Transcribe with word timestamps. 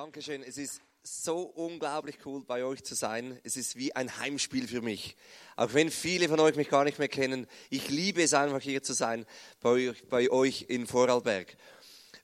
Dankeschön. 0.00 0.42
Es 0.42 0.56
ist 0.56 0.80
so 1.02 1.42
unglaublich 1.42 2.16
cool, 2.24 2.42
bei 2.42 2.64
euch 2.64 2.82
zu 2.82 2.94
sein. 2.94 3.38
Es 3.44 3.58
ist 3.58 3.76
wie 3.76 3.94
ein 3.94 4.16
Heimspiel 4.16 4.66
für 4.66 4.80
mich. 4.80 5.14
Auch 5.56 5.74
wenn 5.74 5.90
viele 5.90 6.26
von 6.26 6.40
euch 6.40 6.56
mich 6.56 6.70
gar 6.70 6.84
nicht 6.84 6.98
mehr 6.98 7.08
kennen. 7.08 7.46
Ich 7.68 7.90
liebe 7.90 8.22
es 8.22 8.32
einfach 8.32 8.62
hier 8.62 8.82
zu 8.82 8.94
sein, 8.94 9.26
bei 9.60 9.90
euch, 9.90 10.08
bei 10.08 10.30
euch 10.30 10.64
in 10.68 10.86
Vorarlberg. 10.86 11.54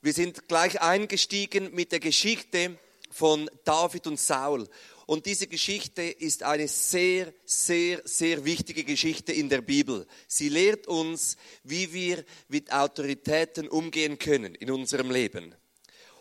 Wir 0.01 0.15
sind 0.15 0.49
gleich 0.49 0.81
eingestiegen 0.81 1.75
mit 1.75 1.93
der 1.93 2.01
Geschichte 2.01 2.79
von 3.11 3.51
David 3.67 4.07
und 4.07 4.19
Saul. 4.19 4.67
Und 5.05 5.27
diese 5.27 5.47
Geschichte 5.47 6.01
ist 6.01 6.45
eine 6.45 6.69
sehr, 6.69 7.31
sehr, 7.45 8.01
sehr 8.07 8.47
wichtige 8.47 8.85
Geschichte 8.85 9.35
in 9.35 9.51
der 9.51 9.61
Bibel. 9.61 10.07
Sie 10.29 10.49
lehrt 10.49 10.87
uns, 10.87 11.37
wie 11.63 11.93
wir 11.93 12.25
mit 12.49 12.73
Autoritäten 12.73 13.69
umgehen 13.69 14.19
können 14.19 14.55
in 14.55 14.71
unserem 14.71 15.11
Leben. 15.11 15.55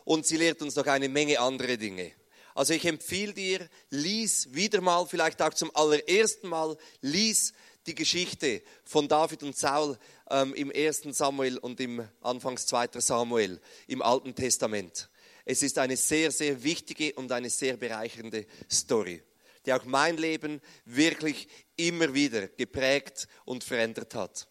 Und 0.06 0.26
sie 0.26 0.38
lehrt 0.38 0.62
uns 0.62 0.76
noch 0.76 0.88
eine 0.88 1.10
Menge 1.10 1.40
andere 1.40 1.78
Dinge. 1.78 2.14
Also 2.54 2.74
ich 2.74 2.86
empfehle 2.86 3.34
dir, 3.34 3.70
lies 3.90 4.54
wieder 4.54 4.80
mal, 4.80 5.06
vielleicht 5.06 5.42
auch 5.42 5.54
zum 5.54 5.76
allerersten 5.76 6.48
Mal, 6.48 6.78
lies 7.02 7.52
die 7.86 7.96
Geschichte 7.96 8.62
von 8.86 9.10
David 9.10 9.44
und 9.44 9.58
Saul 9.58 9.98
ähm, 10.30 10.54
im 10.54 10.72
ersten 10.72 11.12
Samuel 11.12 11.58
und 11.58 11.80
im 11.82 12.08
Anfangs 12.22 12.66
zweiter 12.66 13.02
Samuel 13.02 13.60
im 13.88 14.02
Alten 14.02 14.34
Testament. 14.34 15.10
Es 15.44 15.62
ist 15.62 15.78
eine 15.78 15.98
sehr, 15.98 16.32
sehr 16.32 16.64
wichtige 16.64 17.14
und 17.14 17.32
eine 17.32 17.50
sehr 17.50 17.78
bereichernde 17.78 18.48
Story, 18.72 19.22
die 19.66 19.74
auch 19.74 19.86
mein 19.86 20.18
Leben 20.18 20.62
wirklich 20.86 21.48
immer 21.76 22.14
wieder 22.14 22.48
geprägt 22.48 23.28
und 23.44 23.64
verändert 23.64 24.16
hat. 24.16 24.48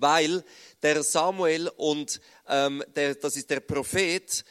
Weil 0.00 0.44
der 0.82 1.02
Samuel 1.02 1.68
und 1.76 2.20
ähm, 2.48 2.82
der, 2.96 3.14
das 3.14 3.36
ist 3.36 3.50
der 3.50 3.60
Prophet 3.60 4.44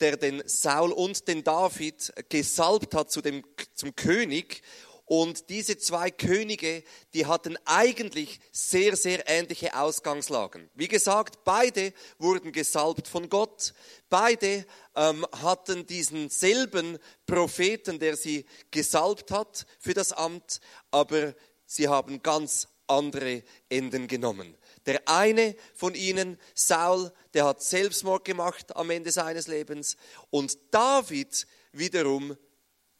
der 0.00 0.16
den 0.16 0.42
Saul 0.46 0.90
und 0.90 1.28
den 1.28 1.44
David 1.44 2.12
gesalbt 2.28 2.92
hat 2.92 3.12
zu 3.12 3.22
dem, 3.22 3.44
zum 3.74 3.94
König. 3.94 4.62
Und 5.04 5.48
diese 5.50 5.76
zwei 5.78 6.10
Könige, 6.10 6.82
die 7.12 7.26
hatten 7.26 7.58
eigentlich 7.64 8.40
sehr, 8.50 8.96
sehr 8.96 9.28
ähnliche 9.28 9.78
Ausgangslagen. 9.78 10.70
Wie 10.74 10.88
gesagt, 10.88 11.44
beide 11.44 11.92
wurden 12.18 12.50
gesalbt 12.50 13.08
von 13.08 13.28
Gott. 13.28 13.74
Beide 14.08 14.64
ähm, 14.96 15.26
hatten 15.42 15.86
diesen 15.86 16.30
selben 16.30 16.98
Propheten, 17.26 17.98
der 17.98 18.16
sie 18.16 18.46
gesalbt 18.70 19.30
hat 19.30 19.66
für 19.78 19.94
das 19.94 20.12
Amt, 20.12 20.60
aber 20.90 21.34
sie 21.66 21.88
haben 21.88 22.22
ganz 22.22 22.68
andere 22.86 23.42
Enden 23.68 24.08
genommen. 24.08 24.56
Der 24.86 25.06
eine 25.06 25.54
von 25.74 25.94
ihnen, 25.94 26.38
Saul, 26.54 27.12
der 27.34 27.44
hat 27.46 27.62
Selbstmord 27.62 28.24
gemacht 28.24 28.74
am 28.76 28.90
Ende 28.90 29.12
seines 29.12 29.46
Lebens. 29.46 29.96
Und 30.30 30.58
David 30.70 31.46
wiederum, 31.72 32.36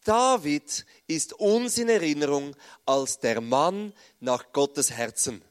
David 0.05 0.86
ist 1.06 1.33
uns 1.34 1.78
in 1.78 1.89
Erinnerung 1.89 2.56
als 2.86 3.19
der 3.19 3.41
Mann 3.41 3.92
nach 4.20 4.52
Gottes 4.52 4.91
Herzen. 4.91 5.42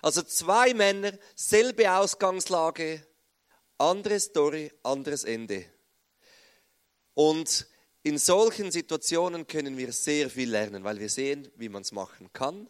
Also 0.00 0.22
zwei 0.22 0.74
Männer, 0.74 1.12
selbe 1.34 1.90
Ausgangslage, 1.92 3.06
andere 3.78 4.18
Story, 4.18 4.72
anderes 4.82 5.24
Ende. 5.24 5.64
Und 7.14 7.66
in 8.04 8.18
solchen 8.18 8.72
Situationen 8.72 9.46
können 9.46 9.76
wir 9.76 9.92
sehr 9.92 10.30
viel 10.30 10.50
lernen, 10.50 10.82
weil 10.82 10.98
wir 10.98 11.08
sehen, 11.08 11.48
wie 11.56 11.68
man 11.68 11.82
es 11.82 11.92
machen 11.92 12.32
kann 12.32 12.68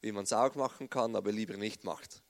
wie 0.00 0.12
man 0.12 0.24
es 0.24 0.32
auch 0.32 0.54
machen 0.54 0.90
kann, 0.90 1.16
aber 1.16 1.32
lieber 1.32 1.56
nicht 1.56 1.84
macht. 1.84 2.22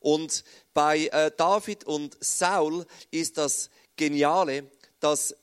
Und 0.00 0.44
bei 0.74 1.06
äh, 1.06 1.30
David 1.34 1.84
und 1.84 2.16
Saul 2.22 2.84
ist 3.10 3.38
das 3.38 3.70
Geniale, 3.96 4.70
dass 5.00 5.34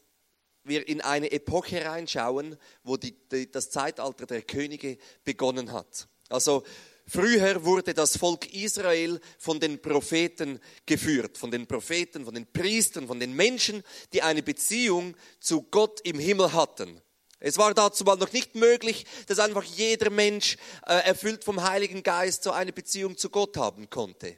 wir 0.64 0.88
in 0.88 1.02
eine 1.02 1.32
Epoche 1.32 1.84
reinschauen, 1.84 2.58
wo 2.84 2.98
die, 2.98 3.16
die, 3.32 3.52
das 3.52 3.72
Zeitalter 3.72 4.28
der 4.28 4.44
Könige 4.44 4.98
begonnen 5.24 5.72
hat. 5.72 6.08
Also 6.30 6.64
früher 7.08 7.64
wurde 7.64 7.94
das 7.94 8.18
Volk 8.18 8.54
Israel 8.54 9.20
von 9.40 9.60
den 9.60 9.82
Propheten 9.82 10.60
geführt, 10.86 11.38
von 11.38 11.50
den 11.50 11.66
Propheten, 11.66 12.26
von 12.26 12.36
den 12.36 12.46
Priestern, 12.46 13.08
von 13.08 13.20
den 13.20 13.34
Menschen, 13.34 13.84
die 14.14 14.22
eine 14.22 14.44
Beziehung 14.44 15.16
zu 15.40 15.64
Gott 15.64 16.02
im 16.02 16.20
Himmel 16.20 16.54
hatten. 16.54 17.02
Es 17.44 17.58
war 17.58 17.74
dazu 17.74 18.04
mal 18.04 18.18
noch 18.18 18.32
nicht 18.32 18.54
möglich, 18.54 19.06
dass 19.26 19.40
einfach 19.40 19.64
jeder 19.64 20.12
Mensch 20.12 20.58
äh, 20.86 20.94
erfüllt 20.94 21.44
vom 21.44 21.64
Heiligen 21.64 22.04
Geist 22.04 22.44
so 22.44 22.52
eine 22.52 22.72
Beziehung 22.72 23.18
zu 23.18 23.32
Gott 23.32 23.58
haben 23.58 23.90
konnte. 23.90 24.38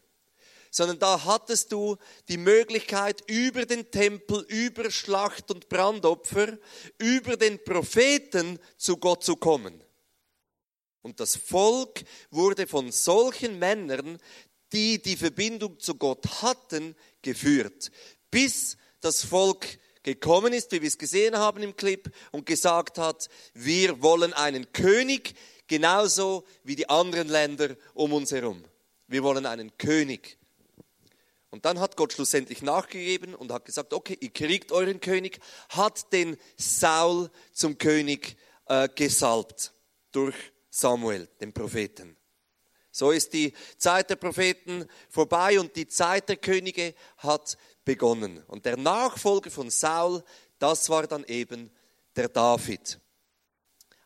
Sondern 0.72 1.00
da 1.00 1.25
hattest 1.25 1.74
du 1.74 1.97
die 2.30 2.38
Möglichkeit, 2.38 3.22
über 3.30 3.66
den 3.66 3.92
Tempel, 3.92 4.46
über 4.47 4.90
Schlacht 4.90 5.52
und 5.52 5.68
Brandopfer, 5.68 6.58
über 6.97 7.36
den 7.36 7.62
Propheten 7.62 8.58
zu 8.78 8.96
Gott 8.96 9.22
zu 9.22 9.36
kommen. 9.36 9.84
Und 11.02 11.19
das 11.19 11.36
Volk 11.36 12.06
wurde 12.31 12.68
von 12.68 12.90
solchen 12.94 13.59
Männern, 13.59 14.18
die 14.72 15.02
die 15.02 15.18
Verbindung 15.18 15.78
zu 15.78 15.96
Gott 15.96 16.42
hatten, 16.42 16.96
geführt, 17.22 17.92
bis 18.31 18.78
das 19.02 19.25
Volk 19.25 19.68
gekommen 20.03 20.53
ist, 20.53 20.72
wie 20.72 20.81
wir 20.81 20.88
es 20.88 20.97
gesehen 20.97 21.38
haben 21.38 21.64
im 21.64 21.75
Clip, 21.75 22.14
und 22.31 22.46
gesagt 22.46 22.97
hat, 22.97 23.30
wir 23.53 24.02
wollen 24.02 24.34
einen 24.34 24.72
König, 24.74 25.34
genauso 25.68 26.44
wie 26.64 26.75
die 26.75 26.90
anderen 26.90 27.30
Länder 27.30 27.75
um 27.94 28.13
uns 28.13 28.31
herum. 28.31 28.63
Wir 29.08 29.24
wollen 29.24 29.46
einen 29.46 29.75
König. 29.78 30.38
Und 31.50 31.66
dann 31.66 31.80
hat 31.80 31.96
Gott 31.97 32.13
schlussendlich 32.13 32.63
nachgegeben 32.63 33.36
und 33.36 33.52
hat 33.52 33.66
gesagt, 33.66 33.94
okay, 33.94 34.18
ihr 34.19 34.31
kriegt 34.31 34.72
euren 34.72 35.00
König, 35.00 35.40
hat 35.69 36.12
den 36.12 36.38
Saul 36.58 37.30
zum 37.52 37.78
König 37.78 38.38
äh, 38.66 38.90
gesalbt 38.94 39.72
durch 40.12 40.36
Samuel, 40.72 41.28
den 41.40 41.53
Propheten. 41.53 42.18
So 42.92 43.12
ist 43.12 43.34
die 43.34 43.53
Zeit 43.78 44.09
der 44.09 44.16
Propheten 44.16 44.88
vorbei 45.09 45.59
und 45.59 45.75
die 45.75 45.88
Zeit 45.88 46.30
der 46.30 46.38
Könige 46.38 46.94
hat 47.18 47.58
begonnen. 47.86 48.44
Und 48.48 48.66
der 48.66 48.78
Nachfolger 48.78 49.52
von 49.52 49.70
Saul, 49.70 50.24
das 50.60 50.90
war 50.90 51.08
dann 51.08 51.24
eben 51.26 51.72
der 52.16 52.30
David. 52.30 53.00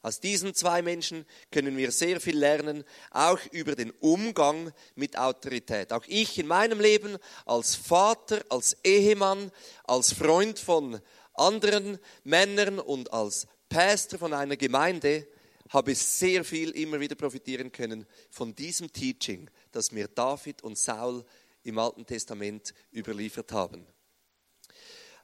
Aus 0.01 0.19
diesen 0.19 0.53
zwei 0.53 0.81
Menschen 0.81 1.25
können 1.51 1.75
wir 1.75 1.91
sehr 1.91 2.21
viel 2.21 2.37
lernen, 2.37 2.83
auch 3.11 3.39
über 3.51 3.75
den 3.75 3.91
Umgang 3.99 4.71
mit 4.95 5.17
Autorität. 5.17 5.91
Auch 5.91 6.05
ich 6.07 6.37
in 6.37 6.47
meinem 6.47 6.79
Leben 6.79 7.17
als 7.45 7.75
Vater, 7.75 8.41
als 8.49 8.77
Ehemann, 8.83 9.51
als 9.83 10.13
Freund 10.13 10.59
von 10.59 11.01
anderen 11.33 11.99
Männern 12.23 12.79
und 12.79 13.11
als 13.11 13.47
Pastor 13.69 14.17
von 14.19 14.33
einer 14.33 14.55
Gemeinde 14.55 15.27
habe 15.69 15.93
sehr 15.95 16.45
viel 16.45 16.71
immer 16.71 16.99
wieder 16.99 17.15
profitieren 17.15 17.71
können 17.71 18.05
von 18.29 18.55
diesem 18.55 18.91
Teaching, 18.91 19.49
das 19.71 19.91
mir 19.91 20.07
David 20.07 20.63
und 20.63 20.77
Saul 20.77 21.25
im 21.63 21.79
Alten 21.79 22.05
Testament 22.05 22.73
überliefert 22.91 23.51
haben. 23.51 23.85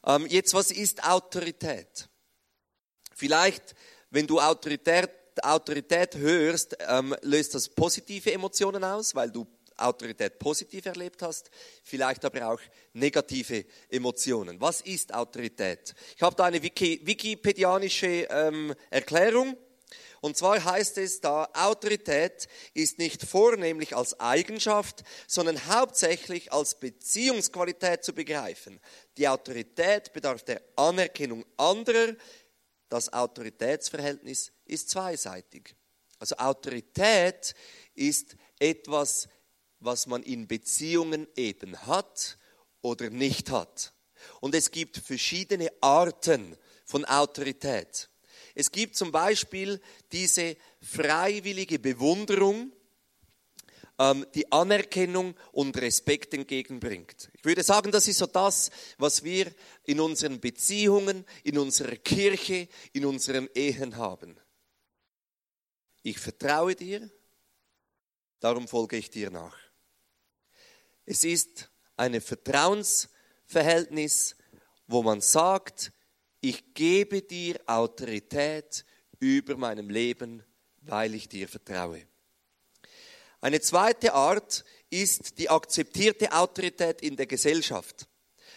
Ähm, 0.05 0.25
jetzt, 0.27 0.53
was 0.53 0.71
ist 0.71 1.03
Autorität? 1.03 2.09
Vielleicht, 3.15 3.75
wenn 4.09 4.27
du 4.27 4.39
Autorität, 4.39 5.11
Autorität 5.41 6.15
hörst, 6.15 6.77
ähm, 6.87 7.15
löst 7.21 7.55
das 7.55 7.69
positive 7.69 8.31
Emotionen 8.31 8.83
aus, 8.83 9.15
weil 9.15 9.31
du 9.31 9.47
Autorität 9.77 10.37
positiv 10.39 10.85
erlebt 10.85 11.21
hast, 11.21 11.49
vielleicht 11.83 12.23
aber 12.25 12.47
auch 12.49 12.59
negative 12.93 13.65
Emotionen. 13.89 14.59
Was 14.61 14.81
ist 14.81 15.13
Autorität? 15.13 15.95
Ich 16.15 16.21
habe 16.21 16.35
da 16.35 16.45
eine 16.45 16.61
Wiki, 16.61 17.01
wikipedianische 17.03 18.27
ähm, 18.29 18.73
Erklärung. 18.89 19.57
Und 20.23 20.37
zwar 20.37 20.63
heißt 20.63 20.99
es 20.99 21.19
da, 21.19 21.49
Autorität 21.53 22.47
ist 22.73 22.97
nicht 22.97 23.23
vornehmlich 23.23 23.93
als 23.93 24.17
Eigenschaft, 24.21 25.03
sondern 25.27 25.67
hauptsächlich 25.67 26.53
als 26.53 26.79
Beziehungsqualität 26.79 28.05
zu 28.05 28.13
begreifen. 28.13 28.79
Die 29.17 29.27
Autorität 29.27 30.13
bedarf 30.13 30.41
der 30.43 30.61
Anerkennung 30.77 31.43
anderer. 31.57 32.15
Das 32.87 33.11
Autoritätsverhältnis 33.11 34.53
ist 34.63 34.91
zweiseitig. 34.91 35.75
Also 36.19 36.37
Autorität 36.37 37.53
ist 37.93 38.37
etwas, 38.59 39.27
was 39.81 40.07
man 40.07 40.23
in 40.23 40.47
Beziehungen 40.47 41.27
eben 41.35 41.77
hat 41.85 42.37
oder 42.81 43.09
nicht 43.09 43.49
hat. 43.49 43.91
Und 44.39 44.55
es 44.55 44.71
gibt 44.71 44.99
verschiedene 44.99 45.69
Arten 45.81 46.55
von 46.85 47.03
Autorität. 47.03 48.09
Es 48.55 48.71
gibt 48.71 48.95
zum 48.95 49.11
Beispiel 49.11 49.81
diese 50.11 50.57
freiwillige 50.81 51.77
Bewunderung, 51.79 52.71
ähm, 53.99 54.25
die 54.35 54.51
Anerkennung 54.51 55.35
und 55.51 55.77
Respekt 55.77 56.33
entgegenbringt. 56.33 57.29
Ich 57.33 57.45
würde 57.45 57.63
sagen, 57.63 57.91
das 57.91 58.07
ist 58.07 58.17
so 58.19 58.27
das, 58.27 58.69
was 58.97 59.23
wir 59.23 59.51
in 59.85 59.99
unseren 59.99 60.39
Beziehungen, 60.39 61.25
in 61.43 61.57
unserer 61.57 61.95
Kirche, 61.95 62.67
in 62.91 63.05
unseren 63.05 63.49
Ehen 63.55 63.97
haben. 63.97 64.37
Ich 66.01 66.19
vertraue 66.19 66.75
dir, 66.75 67.09
darum 68.39 68.67
folge 68.67 68.97
ich 68.97 69.09
dir 69.09 69.31
nach. 69.31 69.57
Es 71.05 71.23
ist 71.23 71.69
ein 71.95 72.19
Vertrauensverhältnis 72.21 74.35
wo 74.87 75.03
man 75.03 75.21
sagt, 75.21 75.91
ich 76.43 76.73
gebe 76.73 77.21
dir 77.21 77.57
Autorität 77.67 78.83
über 79.19 79.55
meinem 79.55 79.89
Leben, 79.89 80.43
weil 80.81 81.15
ich 81.15 81.29
dir 81.29 81.47
vertraue. 81.47 82.05
Eine 83.39 83.61
zweite 83.61 84.13
Art 84.13 84.65
ist 84.89 85.37
die 85.39 85.49
akzeptierte 85.49 86.33
Autorität 86.33 87.01
in 87.01 87.15
der 87.15 87.27
Gesellschaft. 87.27 88.07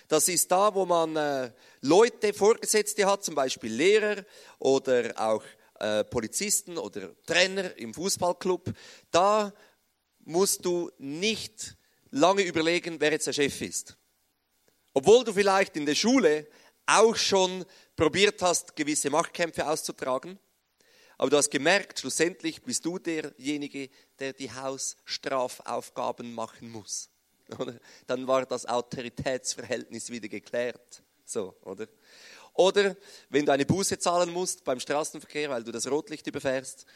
Das 0.09 0.29
ist 0.29 0.51
da, 0.51 0.75
wo 0.75 0.85
man 0.85 1.15
äh, 1.15 1.53
Leute, 1.81 2.35
Vorgesetzte 2.35 3.07
hat, 3.07 3.25
zum 3.25 3.37
Beispiel 3.37 3.73
Lehrer 3.73 4.25
oder 4.59 5.13
auch 5.17 5.45
äh, 5.79 6.03
Polizisten 6.03 6.79
oder 6.79 7.15
Trainer 7.25 7.77
im 7.77 7.95
Fußballclub. 7.95 8.73
Da 9.13 9.53
musst 10.25 10.65
du 10.65 10.91
nicht 10.99 11.77
lange 12.11 12.43
überlegen, 12.43 13.01
wer 13.01 13.13
jetzt 13.13 13.29
der 13.29 13.33
Chef 13.33 13.61
ist. 13.61 13.97
Obwohl 14.93 15.23
du 15.23 15.33
vielleicht 15.33 15.77
in 15.77 15.87
der 15.87 15.95
Schule 15.95 16.49
auch 16.87 17.17
schon 17.17 17.65
probiert 17.97 18.41
hast, 18.43 18.77
gewisse 18.77 19.11
Machtkämpfe 19.11 19.67
auszutragen. 19.67 20.39
Aber 21.19 21.31
du 21.31 21.37
hast 21.37 21.51
gemerkt, 21.51 22.01
schlussendlich 22.01 22.63
bist 22.63 22.85
du 22.85 22.99
derjenige, 22.99 23.89
der 24.19 24.33
die 24.33 24.51
Hausstrafaufgaben 24.53 26.35
machen 26.35 26.71
muss. 26.71 27.09
Oder? 27.59 27.79
Dann 28.07 28.27
war 28.27 28.45
das 28.45 28.67
Autoritätsverhältnis 28.67 30.11
wieder 30.11 30.29
geklärt. 30.29 31.03
So, 31.25 31.57
oder? 31.63 31.89
Oder 32.55 32.97
wenn 33.29 33.45
du 33.45 33.53
eine 33.53 33.67
Buße 33.67 33.99
zahlen 33.99 34.31
musst 34.33 34.65
beim 34.65 34.81
Straßenverkehr, 34.81 35.51
weil 35.51 35.65
du 35.65 35.73
das 35.73 35.91
Rotlicht 35.91 36.27
überfährst, 36.27 36.87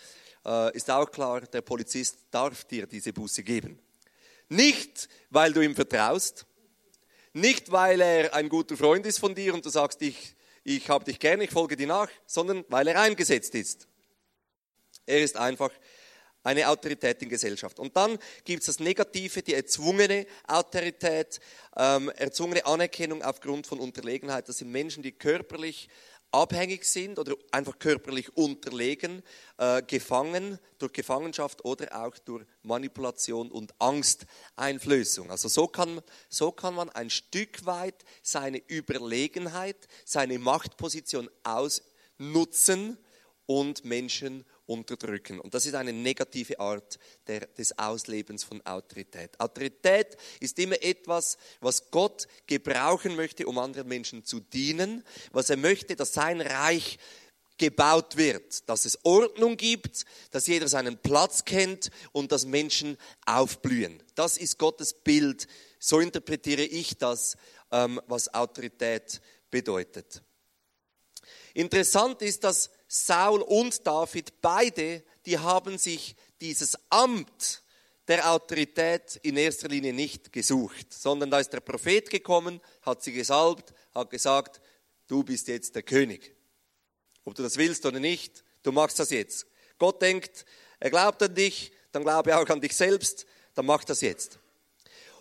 äh, 0.47 0.75
ist 0.75 0.91
auch 0.91 1.11
klar, 1.11 1.43
der 1.43 1.63
Polizist 1.63 2.19
darf 2.31 2.65
dir 2.65 2.87
diese 2.87 3.13
Buße 3.13 3.43
geben. 3.43 3.79
Nicht, 4.49 5.09
weil 5.31 5.53
du 5.53 5.61
ihm 5.61 5.75
vertraust, 5.75 6.47
nicht, 7.33 7.71
weil 7.71 8.01
er 8.01 8.35
ein 8.35 8.49
guter 8.49 8.77
Freund 8.77 9.07
ist 9.07 9.19
von 9.19 9.35
dir 9.35 9.55
und 9.55 9.65
du 9.65 9.71
sagst, 9.71 10.03
ich, 10.03 10.35
ich 10.65 10.89
habe 10.89 11.05
dich 11.05 11.19
gerne, 11.19 11.45
ich 11.45 11.51
folge 11.51 11.77
dir 11.77 11.87
nach, 11.87 12.09
sondern 12.27 12.65
weil 12.69 12.89
er 12.89 13.01
eingesetzt 13.01 13.55
ist. 13.55 13.87
Er 15.07 15.21
ist 15.21 15.37
einfach 15.37 15.71
eine 16.43 16.69
Autorität 16.69 17.23
in 17.23 17.29
Gesellschaft. 17.29 17.79
Und 17.79 17.97
dann 17.97 18.19
gibt 18.45 18.61
es 18.61 18.67
das 18.67 18.81
Negative, 18.81 19.43
die 19.43 19.55
erzwungene 19.55 20.27
Autorität, 20.47 21.41
ähm, 21.77 22.11
erzwungene 22.17 22.65
Anerkennung 22.65 23.23
aufgrund 23.23 23.67
von 23.67 23.79
Unterlegenheit. 23.79 24.49
Das 24.49 24.59
sind 24.59 24.71
Menschen, 24.71 25.03
die 25.03 25.13
körperlich 25.13 25.89
abhängig 26.33 26.85
sind 26.85 27.19
oder 27.19 27.35
einfach 27.51 27.79
körperlich 27.79 28.37
unterlegen, 28.37 29.23
äh, 29.59 29.83
gefangen 29.83 30.59
durch 30.79 30.93
Gefangenschaft 30.93 31.65
oder 31.65 32.05
auch 32.05 32.17
durch 32.19 32.45
Manipulation 32.63 33.51
und 33.51 33.75
Angsteinflößung. 33.79 35.31
Also 35.31 35.49
so 35.49 35.67
kann, 35.67 36.01
so 36.29 36.53
kann 36.53 36.75
man 36.75 36.91
ein 36.91 37.11
Stück 37.11 37.65
weit 37.67 38.05
seine 38.23 38.59
Überlegenheit, 38.69 39.89
seine 40.05 40.39
Machtposition 40.39 41.29
ausnutzen 41.43 42.99
und 43.47 43.85
Menschen 43.85 44.45
unterdrücken. 44.71 45.41
Und 45.41 45.53
das 45.53 45.67
ist 45.67 45.75
eine 45.75 45.93
negative 45.93 46.61
Art 46.61 46.99
der, 47.27 47.41
des 47.47 47.77
Auslebens 47.77 48.45
von 48.45 48.65
Autorität. 48.65 49.39
Autorität 49.41 50.17
ist 50.39 50.59
immer 50.61 50.81
etwas, 50.81 51.37
was 51.61 51.91
Gott 51.91 52.29
gebrauchen 52.47 53.17
möchte, 53.17 53.47
um 53.47 53.59
anderen 53.59 53.89
Menschen 53.89 54.25
zu 54.25 54.39
dienen, 54.39 55.05
was 55.33 55.51
er 55.51 55.57
möchte, 55.57 55.97
dass 55.97 56.13
sein 56.13 56.41
Reich 56.41 56.99
gebaut 57.59 58.17
wird, 58.17 58.69
dass 58.69 58.85
es 58.85 59.05
Ordnung 59.05 59.57
gibt, 59.57 60.05
dass 60.31 60.47
jeder 60.47 60.69
seinen 60.69 60.97
Platz 60.97 61.45
kennt 61.45 61.91
und 62.13 62.33
dass 62.33 62.47
Menschen 62.47 62.97
aufblühen. 63.27 64.03
Das 64.15 64.39
ist 64.39 64.57
Gottes 64.57 64.95
Bild. 64.95 65.47
So 65.79 65.99
interpretiere 65.99 66.63
ich 66.63 66.97
das, 66.97 67.37
ähm, 67.73 68.01
was 68.07 68.33
Autorität 68.33 69.21
bedeutet. 69.51 70.23
Interessant 71.55 72.23
ist, 72.23 72.45
dass 72.45 72.71
Saul 72.93 73.43
und 73.43 73.87
David, 73.87 74.41
beide, 74.41 75.05
die 75.25 75.39
haben 75.39 75.79
sich 75.79 76.17
dieses 76.41 76.77
Amt 76.89 77.63
der 78.09 78.29
Autorität 78.33 79.21
in 79.23 79.37
erster 79.37 79.69
Linie 79.69 79.93
nicht 79.93 80.33
gesucht, 80.33 80.93
sondern 80.93 81.31
da 81.31 81.39
ist 81.39 81.53
der 81.53 81.61
Prophet 81.61 82.11
gekommen, 82.11 82.61
hat 82.83 83.05
sie 83.05 83.13
gesalbt, 83.13 83.73
hat 83.95 84.11
gesagt, 84.11 84.61
du 85.07 85.23
bist 85.23 85.47
jetzt 85.47 85.77
der 85.77 85.85
König. 85.85 86.35
Ob 87.25 87.37
du 87.37 87.45
das 87.45 87.59
willst 87.59 87.87
oder 87.87 88.01
nicht, 88.01 88.43
du 88.65 88.73
machst 88.73 88.99
das 88.99 89.11
jetzt. 89.11 89.47
Gott 89.79 90.03
denkt, 90.03 90.45
er 90.81 90.91
glaubt 90.91 91.23
an 91.23 91.33
dich, 91.33 91.71
dann 91.93 92.03
glaube 92.03 92.37
auch 92.37 92.49
an 92.49 92.61
dich 92.61 92.77
selbst, 92.77 93.25
dann 93.55 93.67
mach 93.67 93.85
das 93.85 94.01
jetzt. 94.01 94.41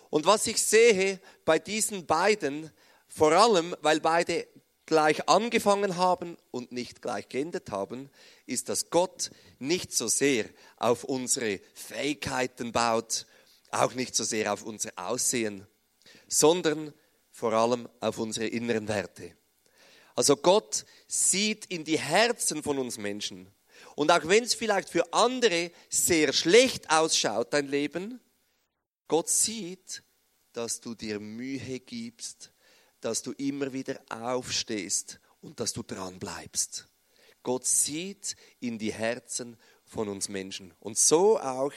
Und 0.08 0.26
was 0.26 0.48
ich 0.48 0.60
sehe 0.60 1.20
bei 1.44 1.60
diesen 1.60 2.04
beiden, 2.04 2.72
vor 3.06 3.30
allem, 3.30 3.76
weil 3.80 4.00
beide 4.00 4.48
gleich 4.90 5.28
angefangen 5.28 5.96
haben 5.96 6.36
und 6.50 6.72
nicht 6.72 7.00
gleich 7.00 7.28
geendet 7.28 7.70
haben, 7.70 8.10
ist, 8.46 8.68
dass 8.68 8.90
Gott 8.90 9.30
nicht 9.60 9.92
so 9.92 10.08
sehr 10.08 10.46
auf 10.78 11.04
unsere 11.04 11.60
Fähigkeiten 11.74 12.72
baut, 12.72 13.26
auch 13.70 13.94
nicht 13.94 14.16
so 14.16 14.24
sehr 14.24 14.52
auf 14.52 14.64
unser 14.64 14.90
Aussehen, 14.96 15.64
sondern 16.26 16.92
vor 17.30 17.52
allem 17.52 17.88
auf 18.00 18.18
unsere 18.18 18.48
inneren 18.48 18.88
Werte. 18.88 19.36
Also 20.16 20.36
Gott 20.36 20.84
sieht 21.06 21.66
in 21.66 21.84
die 21.84 21.98
Herzen 21.98 22.64
von 22.64 22.76
uns 22.76 22.98
Menschen. 22.98 23.48
Und 23.94 24.10
auch 24.10 24.26
wenn 24.26 24.42
es 24.42 24.54
vielleicht 24.54 24.88
für 24.88 25.12
andere 25.12 25.70
sehr 25.88 26.32
schlecht 26.32 26.90
ausschaut, 26.90 27.52
dein 27.52 27.68
Leben, 27.68 28.20
Gott 29.06 29.28
sieht, 29.28 30.02
dass 30.52 30.80
du 30.80 30.96
dir 30.96 31.20
Mühe 31.20 31.78
gibst, 31.78 32.50
dass 33.00 33.22
du 33.22 33.32
immer 33.32 33.72
wieder 33.72 34.00
aufstehst 34.08 35.20
und 35.40 35.60
dass 35.60 35.72
du 35.72 35.82
dran 35.82 36.18
bleibst. 36.18 36.86
Gott 37.42 37.66
sieht 37.66 38.36
in 38.60 38.78
die 38.78 38.92
Herzen 38.92 39.56
von 39.84 40.08
uns 40.08 40.28
Menschen. 40.28 40.74
Und 40.80 40.98
so 40.98 41.38
auch 41.38 41.72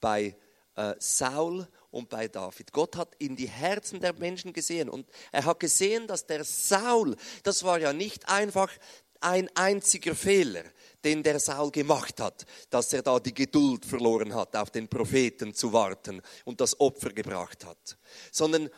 bei 0.00 0.36
äh, 0.76 0.94
Saul 0.98 1.66
und 1.90 2.08
bei 2.08 2.28
David. 2.28 2.72
Gott 2.72 2.96
hat 2.96 3.14
in 3.18 3.34
die 3.36 3.48
Herzen 3.48 4.00
der 4.00 4.12
Menschen 4.14 4.52
gesehen 4.52 4.88
und 4.88 5.08
er 5.32 5.44
hat 5.44 5.60
gesehen, 5.60 6.06
dass 6.06 6.26
der 6.26 6.44
Saul, 6.44 7.16
das 7.42 7.64
war 7.64 7.78
ja 7.80 7.92
nicht 7.92 8.28
einfach 8.28 8.70
ein 9.20 9.48
einziger 9.56 10.14
Fehler, 10.14 10.62
den 11.04 11.22
der 11.22 11.40
Saul 11.40 11.72
gemacht 11.72 12.20
hat, 12.20 12.46
dass 12.70 12.92
er 12.92 13.02
da 13.02 13.18
die 13.18 13.34
Geduld 13.34 13.84
verloren 13.84 14.34
hat, 14.34 14.54
auf 14.54 14.70
den 14.70 14.88
Propheten 14.88 15.54
zu 15.54 15.72
warten 15.72 16.22
und 16.44 16.60
das 16.60 16.78
Opfer 16.78 17.10
gebracht 17.10 17.64
hat, 17.64 17.98
sondern 18.30 18.70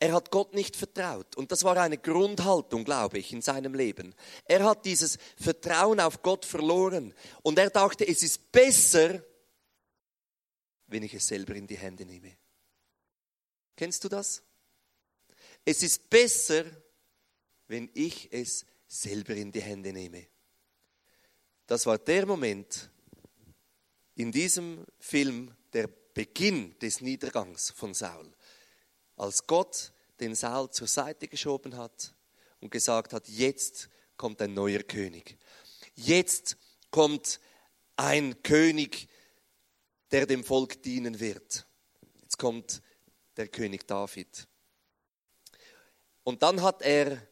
er 0.00 0.12
hat 0.12 0.30
Gott 0.30 0.54
nicht 0.54 0.76
vertraut. 0.76 1.36
Und 1.36 1.50
das 1.50 1.64
war 1.64 1.76
eine 1.76 1.98
Grundhaltung, 1.98 2.84
glaube 2.84 3.18
ich, 3.18 3.32
in 3.32 3.42
seinem 3.42 3.74
Leben. 3.74 4.14
Er 4.44 4.64
hat 4.64 4.84
dieses 4.84 5.18
Vertrauen 5.36 5.98
auf 5.98 6.22
Gott 6.22 6.44
verloren. 6.44 7.14
Und 7.42 7.58
er 7.58 7.70
dachte, 7.70 8.06
es 8.06 8.22
ist 8.22 8.52
besser, 8.52 9.22
wenn 10.86 11.02
ich 11.02 11.14
es 11.14 11.26
selber 11.26 11.54
in 11.54 11.66
die 11.66 11.76
Hände 11.76 12.04
nehme. 12.04 12.36
Kennst 13.76 14.04
du 14.04 14.08
das? 14.08 14.42
Es 15.64 15.82
ist 15.82 16.08
besser, 16.08 16.64
wenn 17.66 17.90
ich 17.92 18.32
es 18.32 18.64
selber 18.86 19.34
in 19.34 19.52
die 19.52 19.62
Hände 19.62 19.92
nehme. 19.92 20.26
Das 21.66 21.84
war 21.86 21.98
der 21.98 22.24
Moment 22.24 22.90
in 24.14 24.32
diesem 24.32 24.86
Film, 24.98 25.54
der 25.72 25.88
Beginn 26.14 26.78
des 26.78 27.00
Niedergangs 27.00 27.70
von 27.72 27.94
Saul 27.94 28.32
als 29.18 29.46
Gott 29.46 29.92
den 30.20 30.34
Saul 30.34 30.70
zur 30.70 30.86
Seite 30.86 31.28
geschoben 31.28 31.76
hat 31.76 32.14
und 32.60 32.70
gesagt 32.70 33.12
hat, 33.12 33.28
jetzt 33.28 33.88
kommt 34.16 34.42
ein 34.42 34.54
neuer 34.54 34.82
König. 34.82 35.38
Jetzt 35.94 36.56
kommt 36.90 37.40
ein 37.96 38.42
König, 38.42 39.08
der 40.10 40.26
dem 40.26 40.44
Volk 40.44 40.82
dienen 40.82 41.20
wird. 41.20 41.66
Jetzt 42.22 42.38
kommt 42.38 42.82
der 43.36 43.48
König 43.48 43.86
David. 43.86 44.46
Und 46.24 46.42
dann 46.42 46.62
hat 46.62 46.82
er 46.82 47.26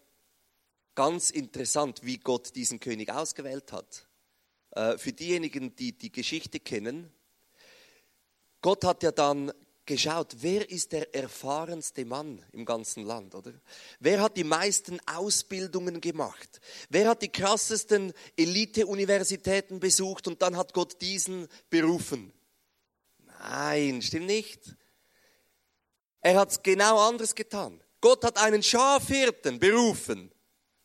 ganz 0.95 1.31
interessant, 1.31 2.01
wie 2.03 2.19
Gott 2.19 2.55
diesen 2.55 2.81
König 2.81 3.11
ausgewählt 3.11 3.73
hat. 3.73 4.07
Äh, 4.71 4.99
für 4.99 5.13
diejenigen, 5.13 5.77
die 5.77 5.93
die 5.93 6.11
Geschichte 6.13 6.61
kennen, 6.61 7.13
Gott 8.63 8.85
hat 8.85 9.03
ja 9.03 9.13
dann 9.13 9.53
geschaut, 9.87 10.37
wer 10.41 10.69
ist 10.69 10.93
der 10.93 11.15
erfahrenste 11.15 12.05
Mann 12.05 12.45
im 12.53 12.65
ganzen 12.65 13.05
Land, 13.05 13.35
oder? 13.35 13.53
Wer 14.01 14.21
hat 14.21 14.37
die 14.37 14.45
meisten 14.45 15.01
Ausbildungen 15.07 16.01
gemacht? 16.01 16.61
Wer 16.91 17.09
hat 17.09 17.23
die 17.23 17.31
krassesten 17.31 18.13
Elite-Universitäten 18.37 19.81
besucht 19.81 20.27
und 20.27 20.43
dann 20.43 20.57
hat 20.57 20.75
Gott 20.75 21.01
diesen 21.01 21.49
berufen? 21.71 22.33
Nein, 23.39 24.03
stimmt 24.03 24.27
nicht. 24.27 24.77
Er 26.21 26.41
hat 26.41 26.51
es 26.51 26.63
genau 26.63 26.99
anders 26.99 27.35
getan. 27.35 27.81
Gott 28.01 28.25
hat 28.25 28.39
einen 28.39 28.63
Schafhirten 28.63 29.59
berufen. 29.59 30.33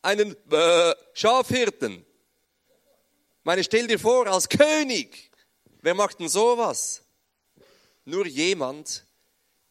Einen 0.01 0.36
äh, 0.51 0.96
Schafhirten. 1.13 2.05
Meine, 3.43 3.63
stell 3.63 3.88
dir 3.88 4.00
vor, 4.00 4.27
als 4.27 4.48
König. 4.48 5.31
Wer 5.81 5.96
macht 5.96 6.20
denn 6.20 6.29
sowas? 6.29 7.03
Nur 8.05 8.25
jemand, 8.25 9.05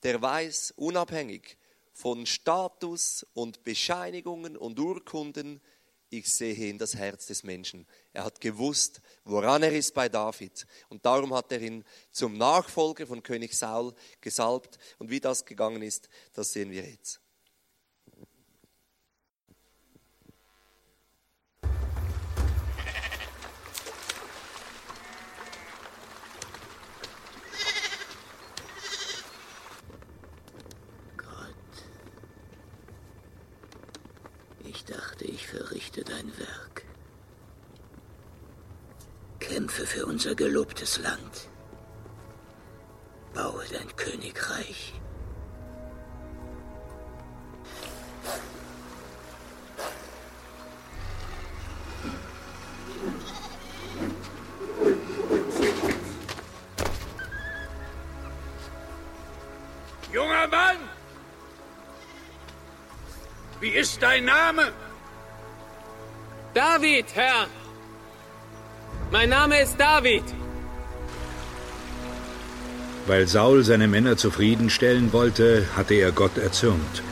der 0.03 0.23
weiß, 0.23 0.75
unabhängig 0.77 1.57
von 1.93 2.27
Status 2.27 3.27
und 3.35 3.65
Bescheinigungen 3.65 4.57
und 4.57 4.79
Urkunden. 4.79 5.61
Ich 6.09 6.33
sehe 6.33 6.69
in 6.69 6.79
das 6.79 6.95
Herz 6.95 7.27
des 7.27 7.43
Menschen. 7.43 7.87
Er 8.13 8.25
hat 8.25 8.41
gewusst, 8.41 9.01
woran 9.25 9.63
er 9.63 9.73
ist 9.73 9.95
bei 9.95 10.09
David. 10.09 10.67
Und 10.89 11.05
darum 11.05 11.35
hat 11.35 11.53
er 11.53 11.61
ihn 11.61 11.85
zum 12.11 12.37
Nachfolger 12.37 13.07
von 13.07 13.23
König 13.23 13.55
Saul 13.57 13.95
gesalbt. 14.21 14.79
Und 14.99 15.11
wie 15.11 15.21
das 15.21 15.45
gegangen 15.45 15.83
ist, 15.83 16.09
das 16.33 16.53
sehen 16.53 16.71
wir 16.71 16.89
jetzt. 16.89 17.20
Verrichte 35.47 36.03
dein 36.03 36.33
Werk. 36.39 36.85
Kämpfe 39.39 39.87
für 39.87 40.07
unser 40.07 40.35
gelobtes 40.35 40.99
Land. 40.99 41.49
Baue 43.35 43.65
dein 43.73 43.95
Königreich. 43.97 44.95
Junger 60.13 60.47
Mann! 60.49 60.77
Wie 63.61 63.71
ist 63.71 64.03
dein 64.03 64.25
Name? 64.25 64.73
David, 66.55 67.07
Herr. 67.15 67.47
Mein 69.13 69.29
Name 69.29 69.61
ist 69.61 69.79
David. 69.79 70.25
Weil 73.07 73.29
Saul 73.29 73.63
seine 73.63 73.87
Männer 73.87 74.17
zufriedenstellen 74.17 75.13
wollte, 75.13 75.65
hatte 75.77 75.95
er 75.95 76.11
Gott 76.11 76.37
erzürnt. 76.39 77.03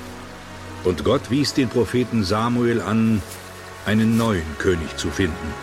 Und 0.83 1.04
Gott 1.04 1.30
wies 1.30 1.54
den 1.54 1.68
Propheten 1.68 2.25
Samuel 2.25 2.80
an, 2.80 3.23
einen 3.87 4.16
neuen 4.16 4.59
König 4.59 4.97
zu 4.97 5.09
finden. 5.09 5.54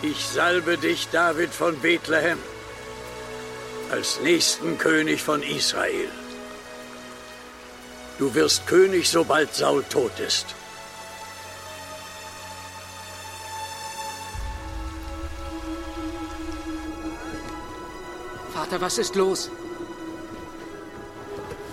Ich 0.00 0.24
salbe 0.24 0.78
dich, 0.78 1.08
David 1.10 1.52
von 1.52 1.78
Bethlehem 1.80 2.38
als 3.92 4.20
nächsten 4.20 4.78
König 4.78 5.22
von 5.22 5.42
Israel. 5.42 6.08
Du 8.18 8.34
wirst 8.34 8.66
König, 8.66 9.10
sobald 9.10 9.54
Saul 9.54 9.84
tot 9.84 10.18
ist. 10.18 10.46
Vater, 18.54 18.80
was 18.80 18.98
ist 18.98 19.14
los? 19.14 19.50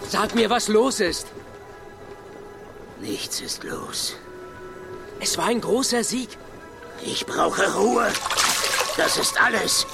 Sag 0.10 0.36
mir, 0.36 0.50
was 0.50 0.68
los 0.68 1.00
ist. 1.00 1.28
Nichts 3.00 3.40
ist 3.40 3.64
los. 3.64 4.16
Es 5.22 5.38
war 5.38 5.46
ein 5.46 5.62
großer 5.62 6.04
Sieg. 6.04 6.30
Ich 7.02 7.26
brauche 7.26 7.74
Ruhe. 7.76 8.12
Das 8.98 9.18
ist 9.18 9.40
alles. 9.42 9.86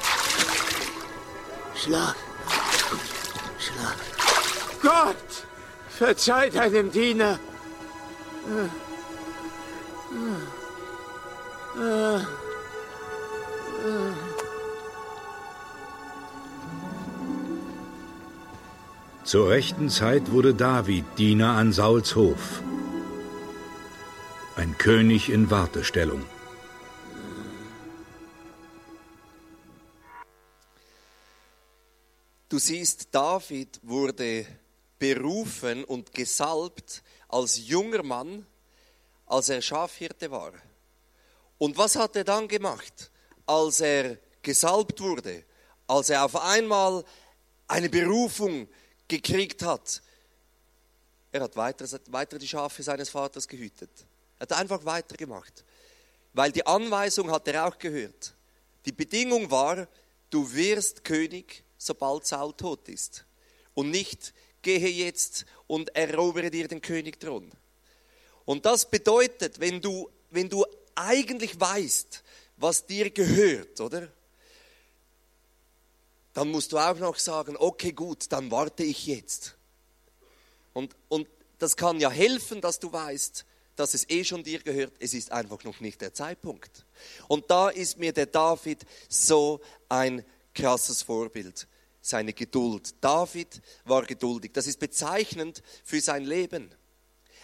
Schlaf. 1.85 2.15
Schlaf. 3.59 3.97
Gott, 4.81 5.45
verzeih 5.87 6.49
deinem 6.49 6.91
Diener. 6.91 7.37
Zur 19.23 19.49
rechten 19.49 19.89
Zeit 19.91 20.31
wurde 20.31 20.55
David 20.55 21.05
Diener 21.19 21.51
an 21.51 21.71
Sauls 21.71 22.15
Hof. 22.15 22.63
Ein 24.55 24.75
König 24.79 25.29
in 25.29 25.51
Wartestellung. 25.51 26.23
Du 32.55 32.59
siehst, 32.59 33.09
David 33.11 33.81
wurde 33.83 34.45
berufen 34.97 35.83
und 35.83 36.13
gesalbt 36.13 37.03
als 37.27 37.67
junger 37.67 38.01
Mann, 38.01 38.47
als 39.25 39.49
er 39.49 39.61
Schafhirte 39.61 40.31
war. 40.31 40.53
Und 41.57 41.77
was 41.77 41.97
hat 41.97 42.15
er 42.15 42.23
dann 42.23 42.47
gemacht, 42.47 43.11
als 43.45 43.81
er 43.81 44.17
gesalbt 44.41 45.01
wurde, 45.01 45.43
als 45.85 46.09
er 46.11 46.23
auf 46.23 46.37
einmal 46.37 47.03
eine 47.67 47.89
Berufung 47.89 48.69
gekriegt 49.05 49.61
hat? 49.61 50.01
Er 51.33 51.41
hat 51.41 51.57
weiter, 51.57 51.85
weiter 52.07 52.39
die 52.39 52.47
Schafe 52.47 52.81
seines 52.83 53.09
Vaters 53.09 53.49
gehütet. 53.49 53.91
Er 54.39 54.43
hat 54.43 54.53
einfach 54.53 54.85
weitergemacht. 54.85 55.65
Weil 56.31 56.53
die 56.53 56.65
Anweisung 56.65 57.29
hat 57.31 57.49
er 57.49 57.67
auch 57.67 57.77
gehört. 57.77 58.33
Die 58.85 58.93
Bedingung 58.93 59.51
war, 59.51 59.89
du 60.29 60.49
wirst 60.53 61.03
König 61.03 61.64
sobald 61.77 62.25
Saul 62.25 62.53
tot 62.53 62.87
ist. 62.89 63.25
Und 63.73 63.91
nicht, 63.91 64.33
gehe 64.61 64.89
jetzt 64.89 65.45
und 65.67 65.95
erobere 65.95 66.49
dir 66.49 66.67
den 66.67 66.81
Königthron. 66.81 67.51
Und 68.45 68.65
das 68.65 68.89
bedeutet, 68.89 69.59
wenn 69.59 69.81
du, 69.81 70.09
wenn 70.31 70.49
du 70.49 70.65
eigentlich 70.95 71.59
weißt, 71.59 72.23
was 72.57 72.85
dir 72.85 73.09
gehört, 73.09 73.79
oder? 73.81 74.07
Dann 76.33 76.49
musst 76.49 76.71
du 76.71 76.77
auch 76.77 76.97
noch 76.97 77.17
sagen, 77.17 77.55
okay, 77.57 77.91
gut, 77.91 78.31
dann 78.31 78.51
warte 78.51 78.83
ich 78.83 79.07
jetzt. 79.07 79.55
Und, 80.73 80.95
und 81.07 81.27
das 81.59 81.75
kann 81.75 81.99
ja 81.99 82.09
helfen, 82.09 82.61
dass 82.61 82.79
du 82.79 82.91
weißt, 82.91 83.45
dass 83.75 83.93
es 83.93 84.09
eh 84.09 84.23
schon 84.23 84.43
dir 84.43 84.59
gehört. 84.59 84.93
Es 84.99 85.13
ist 85.13 85.31
einfach 85.31 85.63
noch 85.63 85.79
nicht 85.79 86.01
der 86.01 86.13
Zeitpunkt. 86.13 86.85
Und 87.27 87.49
da 87.49 87.69
ist 87.69 87.97
mir 87.97 88.13
der 88.13 88.25
David 88.25 88.85
so 89.09 89.61
ein 89.89 90.25
krasses 90.55 91.03
Vorbild 91.03 91.67
seine 92.01 92.33
Geduld. 92.33 92.95
David 93.01 93.61
war 93.83 94.05
geduldig. 94.05 94.51
Das 94.53 94.67
ist 94.67 94.79
bezeichnend 94.79 95.61
für 95.83 96.01
sein 96.01 96.23
Leben. 96.23 96.73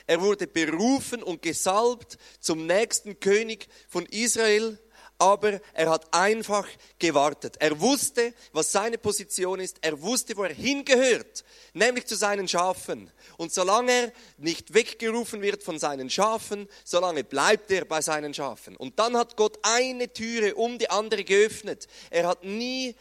Er 0.08 0.22
wurde 0.22 0.48
berufen 0.48 1.22
und 1.22 1.41
gesalbt 1.41 2.18
zum 2.39 2.65
nächsten 2.65 3.20
König 3.20 3.68
von 3.88 4.06
Israel, 4.08 4.80
aber 5.22 5.62
er 5.75 5.92
hat 5.92 6.12
einfach 6.12 6.68
gewartet. 6.98 7.56
Er 7.60 7.80
wusste, 7.80 8.34
was 8.54 8.72
seine 8.72 8.98
Position 8.98 9.60
ist. 9.60 9.78
Er 9.82 10.01
wusste, 10.01 10.36
wo 10.36 10.44
er 10.44 10.54
hingehört, 10.54 11.44
nämlich 11.75 12.08
zu 12.08 12.16
seinen 12.16 12.48
Schafen. 12.48 13.12
Und 13.38 13.54
solange 13.54 13.92
er 13.92 14.12
nicht 14.40 14.74
weggerufen 14.74 15.44
wird 15.44 15.62
von 15.62 15.78
seinen 15.78 16.10
Schafen, 16.10 16.68
solange 16.84 17.24
bleibt 17.24 17.70
er 17.70 17.86
bei 17.86 18.01
seinen 18.01 18.34
Schafen. 18.34 18.75
Und 18.75 18.98
dann 18.98 19.16
hat 19.16 19.38
Gott 19.38 19.60
eine 19.62 20.12
Türe 20.12 20.56
um 20.56 20.80
die 20.80 20.90
andere 20.90 21.24
geöffnet. 21.24 21.88
Er 22.10 22.28
hat 22.28 22.44
nie 22.44 22.96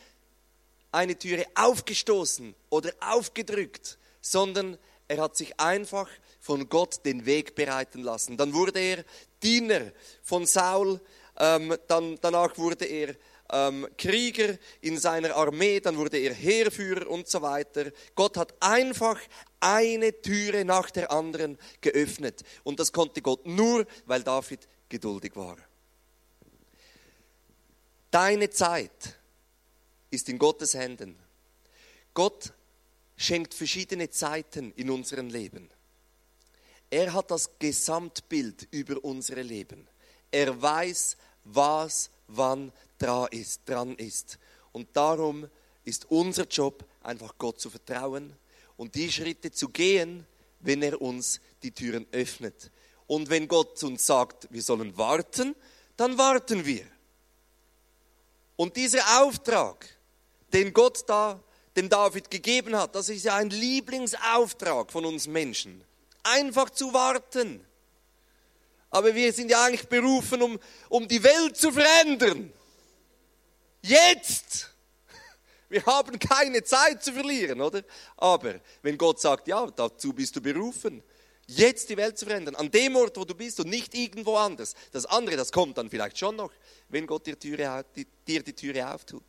eine 0.93 1.19
Türe 1.19 1.47
aufgestoßen 1.55 2.55
oder 2.69 2.93
aufgedrückt, 3.01 3.97
sondern 4.21 4.77
er 5.09 5.23
hat 5.23 5.39
sich 5.39 5.59
einfach 5.59 6.11
von 6.39 6.69
Gott 6.69 7.07
den 7.07 7.25
Weg 7.25 7.55
bereiten 7.55 8.03
lassen. 8.03 8.37
Dann 8.37 8.53
wurde 8.53 8.79
er 8.79 9.05
Diener 9.43 9.93
von 10.23 10.45
Saul, 10.45 11.01
ähm, 11.41 11.75
dann, 11.89 12.19
danach 12.21 12.57
wurde 12.59 12.85
er 12.85 13.17
ähm, 13.51 13.89
Krieger 13.97 14.57
in 14.81 14.99
seiner 14.99 15.35
Armee, 15.35 15.81
dann 15.81 15.97
wurde 15.97 16.19
er 16.19 16.35
Heerführer 16.35 17.09
und 17.09 17.29
so 17.29 17.43
weiter. 17.43 17.91
Gott 18.15 18.37
hat 18.37 18.55
einfach 18.61 19.19
eine 19.59 20.21
Türe 20.21 20.65
nach 20.65 20.91
der 20.91 21.11
anderen 21.11 21.59
geöffnet. 21.81 22.43
Und 22.63 22.79
das 22.79 22.93
konnte 22.93 23.23
Gott 23.23 23.47
nur, 23.47 23.87
weil 24.07 24.23
David 24.23 24.69
geduldig 24.89 25.35
war. 25.35 25.57
Deine 28.11 28.51
Zeit 28.51 29.19
ist 30.11 30.29
in 30.29 30.39
Gottes 30.39 30.75
Händen. 30.75 31.17
Gott 32.13 32.53
schenkt 33.17 33.55
verschiedene 33.55 34.11
Zeiten 34.11 34.73
in 34.73 34.91
unserem 34.91 35.29
Leben. 35.29 35.71
Er 36.91 37.13
hat 37.13 37.31
das 37.31 37.51
Gesamtbild 37.59 38.67
über 38.73 39.03
unsere 39.05 39.43
Leben. 39.43 39.87
Er 40.33 40.61
weiß, 40.61 41.17
was 41.45 42.11
wann 42.29 42.73
dran 42.99 43.29
ist, 43.31 43.63
dran 43.67 43.95
ist. 43.97 44.39
Und 44.73 44.89
darum 44.95 45.49
ist 45.85 46.11
unser 46.11 46.45
Job 46.47 46.85
einfach 47.03 47.35
Gott 47.39 47.61
zu 47.61 47.71
vertrauen 47.71 48.37
und 48.77 48.95
die 48.95 49.11
Schritte 49.11 49.51
zu 49.51 49.69
gehen, 49.69 50.27
wenn 50.61 50.83
er 50.83 51.01
uns 51.01 51.41
die 51.63 51.73
Türen 51.73 52.07
öffnet. 52.13 52.71
Und 53.07 53.31
wenn 53.31 53.49
Gott 53.49 53.83
uns 53.83 54.07
sagt, 54.07 54.47
wir 54.51 54.63
sollen 54.63 54.97
warten, 54.97 55.57
dann 55.97 56.17
warten 56.17 56.65
wir. 56.65 56.87
Und 58.57 58.77
dieser 58.77 59.23
Auftrag, 59.23 59.87
den 60.53 60.73
Gott 60.73 61.09
da 61.09 61.43
dem 61.77 61.89
David 61.89 62.31
gegeben 62.31 62.77
hat, 62.77 62.95
das 62.95 63.09
ist 63.09 63.25
ja 63.25 63.37
ein 63.37 63.51
Lieblingsauftrag 63.51 64.91
von 64.93 65.05
uns 65.05 65.27
Menschen. 65.27 65.83
Einfach 66.23 66.71
zu 66.71 66.93
warten. 66.93 67.65
Aber 68.91 69.15
wir 69.15 69.33
sind 69.33 69.51
ja 69.51 69.65
eigentlich 69.65 69.89
berufen, 69.89 70.43
um, 70.43 70.59
um 70.89 71.07
die 71.07 71.23
Welt 71.23 71.57
zu 71.57 71.71
verändern. 71.71 72.53
Jetzt! 73.83 74.71
Wir 75.69 75.87
haben 75.87 76.19
keine 76.19 76.65
Zeit 76.65 77.03
zu 77.03 77.13
verlieren, 77.13 77.61
oder? 77.61 77.85
Aber 78.17 78.61
wenn 78.83 78.99
Gott 78.99 79.21
sagt, 79.21 79.47
ja, 79.47 79.65
dazu 79.71 80.13
bist 80.13 80.35
du 80.35 80.41
berufen, 80.41 81.03
jetzt 81.47 81.89
die 81.89 81.97
Welt 81.97 82.19
zu 82.19 82.27
verändern, 82.27 82.57
an 82.57 82.71
dem 82.71 82.97
Ort, 82.97 83.17
wo 83.17 83.25
du 83.25 83.35
bist 83.35 83.61
und 83.61 83.69
nicht 83.69 83.95
irgendwo 83.95 84.37
anders. 84.37 84.75
Das 84.93 85.07
andere, 85.07 85.37
das 85.37 85.53
kommt 85.53 85.79
dann 85.79 85.89
vielleicht 85.89 86.19
schon 86.19 86.37
noch, 86.37 86.53
wenn 86.89 87.07
Gott 87.07 87.27
dir, 87.27 87.39
Türe, 87.39 87.85
dir 88.27 88.43
die 88.43 88.53
Türe 88.53 88.93
auftut. 88.93 89.25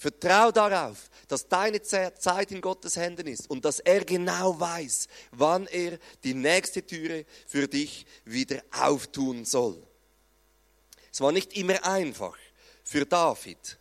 Vertrau 0.00 0.50
darauf, 0.50 1.10
dass 1.28 1.46
deine 1.46 1.82
Zeit 1.82 2.52
in 2.52 2.62
Gottes 2.62 2.96
Händen 2.96 3.26
ist 3.26 3.50
und 3.50 3.66
dass 3.66 3.80
er 3.80 4.02
genau 4.02 4.58
weiß, 4.58 5.08
wann 5.32 5.66
er 5.66 5.98
die 6.24 6.32
nächste 6.32 6.82
Türe 6.82 7.26
für 7.46 7.68
dich 7.68 8.06
wieder 8.24 8.62
auftun 8.70 9.44
soll. 9.44 9.76
Es 11.12 11.20
war 11.20 11.32
nicht 11.32 11.52
immer 11.52 11.84
einfach 11.84 12.34
für 12.82 13.04
David 13.04 13.76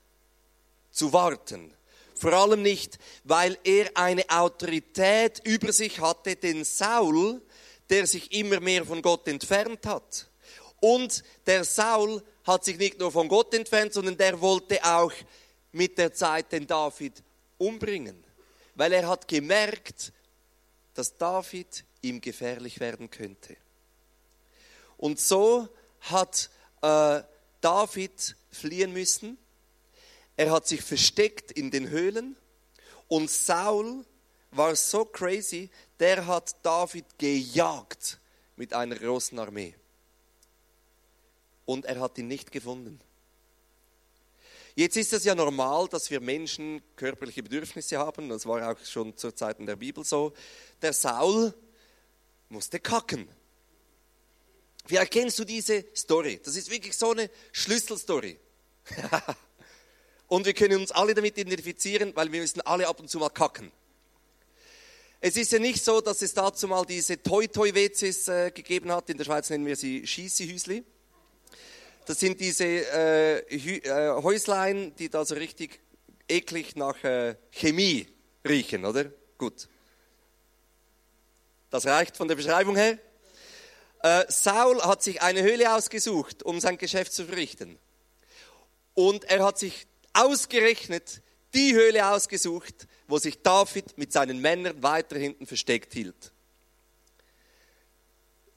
zu 0.92 1.14
warten. 1.14 1.74
Vor 2.16 2.34
allem 2.34 2.64
nicht, 2.64 3.00
weil 3.24 3.58
er 3.64 3.90
eine 3.96 4.30
Autorität 4.30 5.40
über 5.46 5.72
sich 5.72 6.02
hatte, 6.02 6.36
den 6.36 6.66
Saul, 6.66 7.42
der 7.90 8.06
sich 8.06 8.34
immer 8.34 8.60
mehr 8.60 8.84
von 8.84 9.02
Gott 9.02 9.26
entfernt 9.30 9.86
hat. 9.86 10.30
Und 10.82 11.24
der 11.46 11.64
Saul 11.64 12.22
hat 12.44 12.66
sich 12.66 12.78
nicht 12.78 13.00
nur 13.00 13.10
von 13.10 13.30
Gott 13.30 13.54
entfernt, 13.54 13.94
sondern 13.94 14.18
der 14.18 14.42
wollte 14.42 14.84
auch 14.84 15.14
mit 15.72 15.98
der 15.98 16.14
Zeit 16.14 16.52
den 16.52 16.68
David 16.68 17.24
umbringen, 17.58 18.24
weil 18.76 18.94
er 18.94 19.08
hat 19.08 19.28
gemerkt, 19.28 20.12
dass 20.94 21.18
David 21.18 21.84
ihm 22.02 22.22
gefährlich 22.22 22.80
werden 22.80 23.10
könnte. 23.10 23.56
Und 24.98 25.20
so 25.20 25.70
hat 26.02 26.50
äh, 26.82 27.22
David 27.62 28.36
fliehen 28.52 28.94
müssen. 28.94 29.38
Er 30.36 30.52
hat 30.52 30.68
sich 30.68 30.82
versteckt 30.82 31.52
in 31.52 31.72
den 31.72 31.90
Höhlen 31.90 32.38
und 33.08 33.30
Saul 33.30 34.06
war 34.52 34.76
so 34.76 35.06
crazy, 35.06 35.70
der 36.00 36.26
hat 36.26 36.56
David 36.64 37.06
gejagt 37.18 38.20
mit 38.56 38.74
einer 38.74 38.96
großen 38.96 39.38
Armee. 39.38 39.76
Und 41.66 41.86
er 41.86 42.00
hat 42.00 42.18
ihn 42.18 42.28
nicht 42.28 42.52
gefunden. 42.52 43.00
Jetzt 44.80 44.96
ist 44.96 45.12
es 45.12 45.26
ja 45.26 45.36
normal, 45.36 45.90
dass 45.90 46.10
wir 46.10 46.22
Menschen 46.22 46.82
körperliche 46.96 47.44
Bedürfnisse 47.44 47.98
haben. 47.98 48.30
Das 48.30 48.46
war 48.46 48.72
auch 48.72 48.78
schon 48.86 49.18
zur 49.18 49.36
Zeit 49.36 49.58
der 49.60 49.76
Bibel 49.76 50.06
so. 50.06 50.32
Der 50.82 50.94
Saul 50.94 51.54
musste 52.48 52.80
kacken. 52.80 53.28
Wie 54.88 54.96
erkennst 54.96 55.38
du 55.38 55.44
diese 55.44 55.84
Story? 55.94 56.40
Das 56.42 56.56
ist 56.56 56.72
wirklich 56.72 56.96
so 56.96 57.12
eine 57.12 57.30
Schlüsselstory. 57.52 58.40
und 60.30 60.46
wir 60.46 60.54
können 60.54 60.80
uns 60.80 60.94
alle 60.94 61.14
damit 61.14 61.38
identifizieren, 61.38 62.16
weil 62.16 62.32
wir 62.32 62.40
müssen 62.40 62.62
alle 62.62 62.88
ab 62.88 63.02
und 63.02 63.10
zu 63.10 63.20
mal 63.20 63.28
kacken. 63.28 63.74
Es 65.20 65.36
ist 65.36 65.52
ja 65.52 65.60
nicht 65.60 65.84
so, 65.84 66.00
dass 66.00 66.22
es 66.22 66.34
dazu 66.34 66.70
mal 66.70 66.86
diese 66.86 67.22
Toi-Toi-WCs 67.22 68.30
äh, 68.30 68.52
gegeben 68.52 68.94
hat. 68.94 69.10
In 69.10 69.18
der 69.18 69.26
Schweiz 69.26 69.50
nennen 69.50 69.66
wir 69.66 69.76
sie 69.76 70.08
Schießi-Hüsli. 70.08 70.86
Das 72.10 72.20
sind 72.20 72.40
diese 72.40 72.66
äh, 72.66 73.38
äh, 73.38 74.10
Häuslein, 74.24 74.96
die 74.96 75.10
da 75.10 75.24
so 75.24 75.36
richtig 75.36 75.80
eklig 76.28 76.76
nach 76.76 77.04
äh, 77.04 77.36
Chemie 77.52 78.08
riechen, 78.44 78.84
oder? 78.84 79.12
Gut. 79.38 79.70
Das 81.70 81.86
reicht 81.86 82.18
von 82.18 82.28
der 82.28 82.34
Beschreibung 82.34 82.76
her. 82.76 82.98
Äh, 84.02 84.26
Saul 84.28 84.82
hat 84.82 85.04
sich 85.04 85.22
eine 85.22 85.44
Höhle 85.44 85.72
ausgesucht, 85.72 86.42
um 86.42 86.60
sein 86.60 86.80
Geschäft 86.80 87.14
zu 87.14 87.26
verrichten. 87.26 87.78
Und 88.96 89.26
er 89.26 89.46
hat 89.46 89.60
sich 89.60 89.86
ausgerechnet 90.14 91.22
die 91.54 91.76
Höhle 91.76 92.10
ausgesucht, 92.10 92.88
wo 93.08 93.20
sich 93.20 93.44
David 93.44 94.00
mit 94.00 94.12
seinen 94.12 94.42
Männern 94.42 94.82
weiter 94.82 95.20
hinten 95.20 95.46
versteckt 95.46 95.94
hielt. 95.94 96.32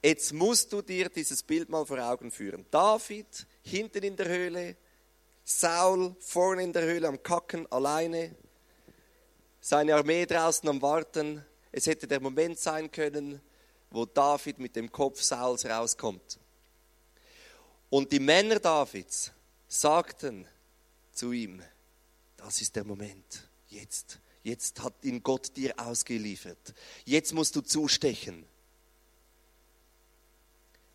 Jetzt 0.05 0.33
musst 0.33 0.73
du 0.73 0.81
dir 0.81 1.07
dieses 1.07 1.41
Bild 1.41 1.69
mal 1.69 1.85
vor 1.85 1.97
Augen 1.97 2.29
führen. 2.29 2.65
David 2.69 3.47
hinten 3.61 4.03
in 4.03 4.17
der 4.17 4.27
Höhle, 4.27 4.75
Saul 5.45 6.13
vorne 6.19 6.63
in 6.63 6.73
der 6.73 6.83
Höhle 6.83 7.07
am 7.07 7.23
Kacken, 7.23 7.71
alleine, 7.71 8.35
seine 9.61 9.95
Armee 9.95 10.25
draußen 10.25 10.67
am 10.67 10.81
Warten. 10.81 11.45
Es 11.71 11.87
hätte 11.87 12.05
der 12.05 12.19
Moment 12.19 12.59
sein 12.59 12.91
können, 12.91 13.41
wo 13.91 14.05
David 14.05 14.59
mit 14.59 14.75
dem 14.75 14.91
Kopf 14.91 15.21
Sauls 15.21 15.65
rauskommt. 15.65 16.37
Und 17.89 18.11
die 18.11 18.19
Männer 18.19 18.59
Davids 18.59 19.31
sagten 19.69 20.45
zu 21.13 21.31
ihm, 21.31 21.61
das 22.35 22.59
ist 22.59 22.75
der 22.75 22.83
Moment, 22.83 23.47
jetzt. 23.69 24.19
Jetzt 24.43 24.83
hat 24.83 24.95
ihn 25.03 25.23
Gott 25.23 25.55
dir 25.55 25.73
ausgeliefert. 25.79 26.73
Jetzt 27.05 27.31
musst 27.31 27.55
du 27.55 27.61
zustechen. 27.61 28.45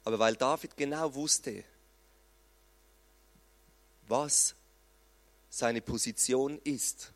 Aber 0.08 0.20
weil 0.20 0.36
David 0.36 0.74
genau 0.74 1.14
wusste, 1.14 1.64
was 4.06 4.54
seine 5.50 5.82
Position 5.82 6.58
ist, 6.64 7.12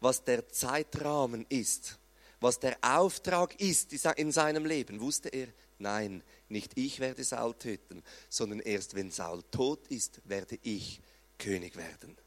was 0.00 0.22
der 0.22 0.46
Zeitrahmen 0.50 1.46
ist, 1.48 1.98
was 2.38 2.60
der 2.60 2.76
Auftrag 2.82 3.58
ist 3.58 3.94
in 4.18 4.32
seinem 4.32 4.66
Leben, 4.66 5.00
wusste 5.00 5.30
er, 5.30 5.48
nein, 5.78 6.22
nicht 6.50 6.72
ich 6.76 7.00
werde 7.00 7.24
Saul 7.24 7.54
töten, 7.54 8.02
sondern 8.28 8.60
erst 8.60 8.94
wenn 8.94 9.10
Saul 9.10 9.42
tot 9.50 9.88
ist, 9.88 10.20
werde 10.26 10.58
ich 10.62 11.00
König 11.38 11.74
werden. 11.76 12.18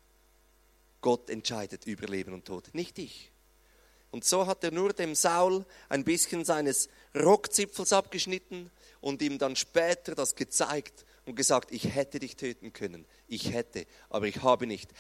Gott 1.02 1.30
entscheidet 1.30 1.86
über 1.86 2.08
Leben 2.08 2.34
und 2.34 2.46
Tod, 2.46 2.74
nicht 2.74 2.98
ich. 2.98 3.32
Und 4.10 4.26
so 4.26 4.48
hat 4.48 4.64
er 4.64 4.72
nur 4.72 4.92
dem 4.94 5.14
Saul 5.14 5.64
ein 5.88 6.04
bisschen 6.04 6.46
seines 6.46 6.90
Rockzipfels 7.14 7.94
abgeschnitten 7.94 8.72
und 9.04 9.22
ihm 9.22 9.38
dann 9.38 9.58
später 9.58 10.16
das 10.16 10.36
gezeigt 10.36 11.06
und 11.26 11.36
gesagt, 11.36 11.72
ich 11.72 11.94
hätte 11.94 12.20
dich 12.20 12.38
töten 12.38 12.72
können. 12.72 13.06
Ich 13.28 13.52
hätte, 13.52 13.86
aber 14.10 14.28
ich 14.28 14.42
habe 14.44 14.66
nicht. 14.66 14.92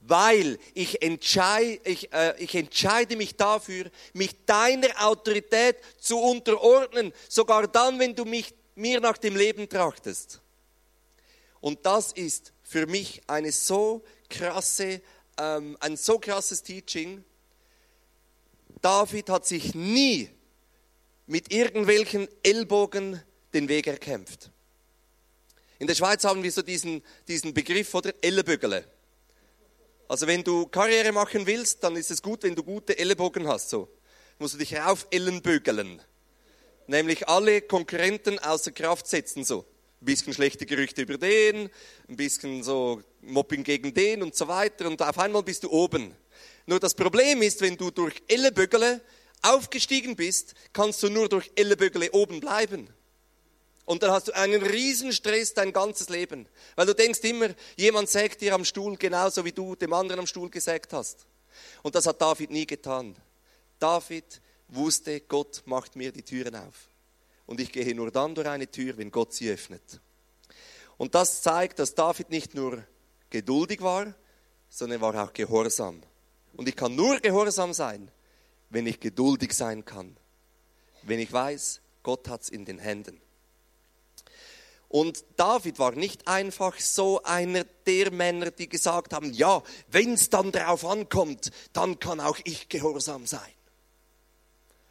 Weil 0.00 0.58
ich 0.74 1.02
entscheide, 1.02 1.80
ich, 1.88 2.12
äh, 2.12 2.34
ich 2.38 2.54
entscheide 2.56 3.16
mich 3.16 3.36
dafür, 3.36 3.90
mich 4.12 4.44
deiner 4.44 5.06
Autorität 5.06 5.76
zu 5.98 6.18
unterordnen, 6.18 7.12
sogar 7.28 7.68
dann, 7.68 8.00
wenn 8.00 8.16
du 8.16 8.24
mich, 8.24 8.54
mir 8.74 9.00
nach 9.00 9.18
dem 9.18 9.36
Leben 9.36 9.68
trachtest. 9.68 10.40
Und 11.60 11.86
das 11.86 12.10
ist 12.10 12.52
für 12.64 12.88
mich 12.88 13.22
eine 13.28 13.52
so 13.52 14.02
krasse, 14.28 15.00
ähm, 15.38 15.76
ein 15.78 15.96
so 15.96 16.18
krasses 16.18 16.64
Teaching. 16.64 17.24
David 18.82 19.30
hat 19.30 19.46
sich 19.46 19.76
nie 19.76 20.28
mit 21.26 21.52
irgendwelchen 21.52 22.26
Ellbogen 22.42 23.22
den 23.54 23.68
Weg 23.68 23.86
erkämpft. 23.86 24.50
In 25.78 25.86
der 25.86 25.94
Schweiz 25.94 26.24
haben 26.24 26.42
wir 26.42 26.52
so 26.52 26.62
diesen, 26.62 27.02
diesen 27.26 27.54
Begriff, 27.54 27.94
oder? 27.94 28.12
Ellenbögele. 28.20 28.84
Also 30.08 30.26
wenn 30.26 30.44
du 30.44 30.66
Karriere 30.66 31.12
machen 31.12 31.46
willst, 31.46 31.82
dann 31.82 31.96
ist 31.96 32.10
es 32.10 32.22
gut, 32.22 32.42
wenn 32.42 32.54
du 32.54 32.62
gute 32.62 32.98
Ellenbogen 32.98 33.48
hast. 33.48 33.70
So 33.70 33.88
musst 34.38 34.54
du 34.54 34.58
dich 34.58 34.76
rauf 34.76 35.06
Ellenbögeln. 35.10 36.00
Nämlich 36.86 37.26
alle 37.28 37.62
Konkurrenten 37.62 38.38
außer 38.38 38.72
Kraft 38.72 39.06
setzen 39.06 39.44
so. 39.44 39.64
Ein 40.00 40.04
bisschen 40.04 40.34
schlechte 40.34 40.66
Gerüchte 40.66 41.02
über 41.02 41.16
den, 41.16 41.70
ein 42.08 42.16
bisschen 42.16 42.62
so 42.62 43.02
Mobbing 43.22 43.64
gegen 43.64 43.94
den 43.94 44.22
und 44.22 44.34
so 44.34 44.46
weiter. 44.48 44.86
Und 44.86 45.00
auf 45.00 45.18
einmal 45.18 45.42
bist 45.42 45.64
du 45.64 45.70
oben. 45.70 46.14
Nur 46.66 46.78
das 46.78 46.94
Problem 46.94 47.40
ist, 47.40 47.62
wenn 47.62 47.76
du 47.76 47.90
durch 47.90 48.22
Ellenbögele 48.28 49.00
aufgestiegen 49.40 50.14
bist, 50.16 50.54
kannst 50.72 51.02
du 51.02 51.08
nur 51.08 51.28
durch 51.28 51.50
Ellenbögele 51.56 52.10
oben 52.12 52.40
bleiben. 52.40 52.88
Und 53.84 54.02
dann 54.02 54.12
hast 54.12 54.28
du 54.28 54.32
einen 54.32 54.62
Riesenstress 54.62 55.52
dein 55.52 55.72
ganzes 55.72 56.08
Leben. 56.08 56.46
Weil 56.74 56.86
du 56.86 56.94
denkst 56.94 57.20
immer, 57.20 57.50
jemand 57.76 58.08
sägt 58.08 58.40
dir 58.40 58.54
am 58.54 58.64
Stuhl 58.64 58.96
genauso 58.96 59.44
wie 59.44 59.52
du 59.52 59.76
dem 59.76 59.92
anderen 59.92 60.20
am 60.20 60.26
Stuhl 60.26 60.48
gesägt 60.48 60.92
hast. 60.92 61.26
Und 61.82 61.94
das 61.94 62.06
hat 62.06 62.20
David 62.20 62.50
nie 62.50 62.66
getan. 62.66 63.14
David 63.78 64.40
wusste, 64.68 65.20
Gott 65.20 65.62
macht 65.66 65.96
mir 65.96 66.12
die 66.12 66.22
Türen 66.22 66.56
auf. 66.56 66.88
Und 67.46 67.60
ich 67.60 67.70
gehe 67.72 67.94
nur 67.94 68.10
dann 68.10 68.34
durch 68.34 68.48
eine 68.48 68.70
Tür, 68.70 68.96
wenn 68.96 69.10
Gott 69.10 69.34
sie 69.34 69.50
öffnet. 69.50 70.00
Und 70.96 71.14
das 71.14 71.42
zeigt, 71.42 71.78
dass 71.78 71.94
David 71.94 72.30
nicht 72.30 72.54
nur 72.54 72.84
geduldig 73.28 73.82
war, 73.82 74.14
sondern 74.70 75.00
er 75.00 75.02
war 75.02 75.24
auch 75.24 75.32
gehorsam. 75.32 76.02
Und 76.56 76.68
ich 76.68 76.76
kann 76.76 76.94
nur 76.94 77.18
gehorsam 77.20 77.72
sein, 77.72 78.10
wenn 78.70 78.86
ich 78.86 78.98
geduldig 78.98 79.52
sein 79.52 79.84
kann. 79.84 80.16
Wenn 81.02 81.18
ich 81.18 81.32
weiß, 81.32 81.80
Gott 82.02 82.28
hat 82.28 82.42
es 82.42 82.48
in 82.48 82.64
den 82.64 82.78
Händen. 82.78 83.20
Und 84.94 85.24
David 85.36 85.80
war 85.80 85.90
nicht 85.96 86.28
einfach 86.28 86.78
so 86.78 87.20
einer 87.24 87.64
der 87.64 88.12
Männer, 88.12 88.52
die 88.52 88.68
gesagt 88.68 89.12
haben, 89.12 89.32
ja, 89.32 89.60
wenn 89.88 90.12
es 90.12 90.30
dann 90.30 90.52
drauf 90.52 90.84
ankommt, 90.84 91.50
dann 91.72 91.98
kann 91.98 92.20
auch 92.20 92.38
ich 92.44 92.68
gehorsam 92.68 93.26
sein. 93.26 93.40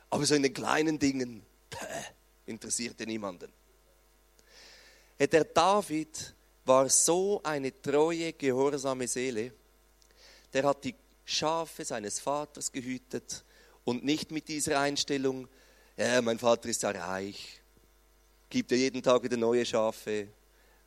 Aber 0.09 0.25
so 0.25 0.35
in 0.35 0.43
den 0.43 0.53
kleinen 0.53 0.99
Dingen 0.99 1.45
päh, 1.69 1.87
interessierte 2.47 3.05
niemanden. 3.05 3.49
Der 5.17 5.45
David 5.45 6.35
war 6.65 6.89
so 6.89 7.39
eine 7.41 7.81
treue, 7.81 8.33
gehorsame 8.33 9.07
Seele, 9.07 9.53
der 10.51 10.65
hat 10.65 10.83
die 10.83 10.95
Schafe 11.23 11.85
seines 11.85 12.19
Vaters 12.19 12.73
gehütet 12.73 13.45
und 13.85 14.03
nicht 14.03 14.31
mit 14.31 14.49
dieser 14.49 14.81
Einstellung, 14.81 15.47
ja, 15.95 16.21
mein 16.21 16.39
Vater 16.39 16.67
ist 16.67 16.83
ja 16.83 16.89
reich, 16.89 17.62
gibt 18.53 18.69
ja 18.69 18.77
jeden 18.77 19.01
Tag 19.01 19.23
wieder 19.23 19.35
neue 19.35 19.65
Schafe. 19.65 20.27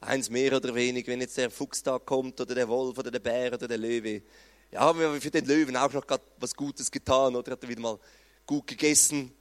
Eins 0.01 0.31
mehr 0.31 0.53
oder 0.53 0.73
weniger, 0.73 1.11
wenn 1.11 1.21
jetzt 1.21 1.37
der 1.37 1.51
Fuchstag 1.51 2.07
kommt 2.07 2.41
oder 2.41 2.55
der 2.55 2.69
Wolf 2.69 2.97
oder 2.97 3.11
der 3.11 3.19
Bär 3.19 3.53
oder 3.53 3.67
der 3.67 3.77
Löwe. 3.77 4.23
Ja, 4.71 4.83
haben 4.83 5.01
wir 5.01 5.21
für 5.21 5.33
den 5.33 5.47
Löwen 5.47 5.77
auch 5.77 5.93
noch 5.93 6.05
was 6.39 6.55
Gutes 6.55 6.89
getan 6.93 7.35
oder 7.35 7.51
hat 7.51 7.65
er 7.65 7.69
wieder 7.69 7.81
mal 7.81 7.99
gut 8.47 8.69
gegessen. 8.69 9.33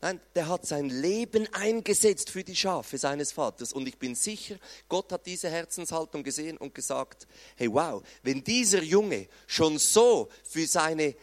Nein, 0.00 0.22
der 0.34 0.48
hat 0.48 0.64
sein 0.64 0.88
Leben 0.88 1.46
eingesetzt 1.52 2.30
für 2.30 2.44
die 2.44 2.56
Schafe 2.56 2.96
seines 2.96 3.30
Vaters. 3.30 3.74
Und 3.74 3.86
ich 3.86 3.98
bin 3.98 4.14
sicher, 4.14 4.56
Gott 4.88 5.12
hat 5.12 5.26
diese 5.26 5.50
Herzenshaltung 5.50 6.22
gesehen 6.22 6.56
und 6.56 6.74
gesagt, 6.74 7.26
hey 7.56 7.70
wow, 7.70 8.02
wenn 8.22 8.42
dieser 8.42 8.82
Junge 8.82 9.28
schon 9.46 9.76
so 9.76 10.30
für 10.44 10.66
seine, 10.66 11.14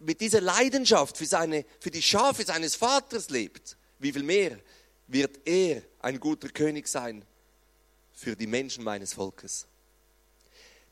mit 0.00 0.20
dieser 0.20 0.40
Leidenschaft 0.40 1.16
für, 1.16 1.26
seine, 1.26 1.64
für 1.78 1.92
die 1.92 2.02
Schafe 2.02 2.44
seines 2.44 2.74
Vaters 2.74 3.30
lebt, 3.30 3.76
wie 4.00 4.12
viel 4.12 4.24
mehr 4.24 4.58
wird 5.06 5.46
er 5.46 5.82
ein 6.00 6.18
guter 6.18 6.48
König 6.48 6.88
sein 6.88 7.24
für 8.12 8.34
die 8.34 8.46
Menschen 8.46 8.82
meines 8.82 9.14
Volkes. 9.14 9.66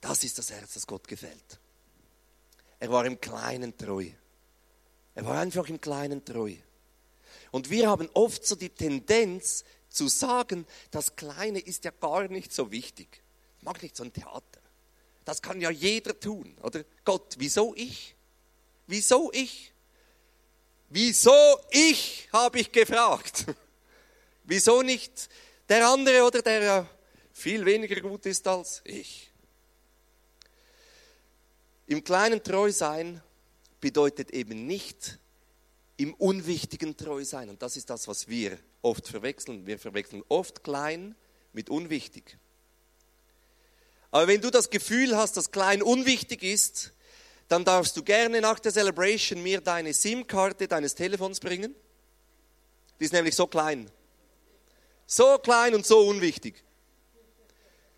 Das 0.00 0.22
ist 0.22 0.38
das 0.38 0.50
Herz, 0.50 0.74
das 0.74 0.87
Gott 0.87 1.09
gefällt. 1.09 1.59
Er 2.79 2.90
war 2.90 3.07
im 3.07 3.20
Kleinen 3.20 3.77
treu. 3.77 4.11
Er 5.14 5.24
war 5.24 5.40
einfach 5.40 5.68
im 5.68 5.81
Kleinen 5.81 6.24
treu. 6.24 6.55
Und 7.50 7.70
wir 7.70 7.88
haben 7.88 8.09
oft 8.12 8.44
so 8.44 8.57
die 8.57 8.68
Tendenz 8.68 9.64
zu 9.88 10.09
sagen, 10.09 10.66
das 10.90 11.16
Kleine 11.16 11.61
ist 11.61 11.85
ja 11.85 11.92
gar 11.92 12.29
nicht 12.29 12.53
so 12.53 12.70
wichtig. 12.70 13.22
Ich 13.59 13.64
mag 13.64 13.83
nicht 13.83 13.96
so 13.96 14.05
ein 14.05 14.12
Theater. 14.12 14.61
Das 15.24 15.40
kann 15.40 15.61
ja 15.61 15.70
jeder 15.70 16.18
tun, 16.18 16.57
oder? 16.62 16.85
Gott, 17.05 17.37
wieso 17.38 17.74
ich? 17.74 18.14
Wieso 18.87 19.33
ich? 19.33 19.72
Wieso 20.90 21.33
ich, 21.70 22.29
habe 22.33 22.61
ich 22.61 22.70
gefragt. 22.70 23.46
Wieso 24.44 24.83
nicht 24.83 25.28
der 25.68 25.88
andere 25.88 26.22
oder 26.24 26.42
der 26.42 26.62
ja 26.62 26.90
viel 27.33 27.64
weniger 27.64 28.00
gut 28.00 28.26
ist 28.26 28.46
als 28.46 28.83
ich? 28.85 29.30
Im 31.87 32.04
kleinen 32.04 32.42
treu 32.42 32.70
sein 32.72 33.22
bedeutet 33.80 34.30
eben 34.30 34.66
nicht 34.66 35.18
im 35.96 36.14
Unwichtigen 36.14 36.96
treu 36.96 37.24
sein. 37.24 37.48
Und 37.48 37.62
das 37.62 37.76
ist 37.76 37.90
das, 37.90 38.09
was 38.09 38.28
wir 38.28 38.59
oft 38.83 39.09
verwechseln. 39.09 39.66
Wir 39.66 39.78
verwechseln 39.78 40.22
oft 40.28 40.64
klein 40.64 41.14
mit 41.52 41.70
unwichtig. 41.70 42.38
Aber 44.11 44.28
wenn 44.28 44.40
du 44.40 44.50
das 44.50 44.70
Gefühl 44.70 45.16
hast, 45.16 45.37
dass 45.37 45.50
klein 45.50 45.83
unwichtig 45.83 46.42
ist, 46.42 46.92
dann 47.48 47.64
darfst 47.64 47.96
du 47.96 48.02
gerne 48.02 48.40
nach 48.40 48.59
der 48.59 48.72
Celebration 48.72 49.42
mir 49.42 49.61
deine 49.61 49.92
SIM-Karte 49.92 50.68
deines 50.68 50.94
Telefons 50.94 51.40
bringen. 51.40 51.74
Die 52.98 53.04
ist 53.04 53.12
nämlich 53.12 53.35
so 53.35 53.46
klein. 53.46 53.90
So 55.07 55.38
klein 55.38 55.75
und 55.75 55.85
so 55.87 56.07
unwichtig. 56.07 56.62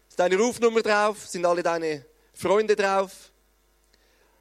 Ist 0.08 0.18
deine 0.18 0.36
Rufnummer 0.36 0.82
drauf? 0.82 1.26
Sind 1.26 1.46
alle 1.46 1.62
deine 1.62 2.04
Freunde 2.34 2.74
drauf? 2.74 3.32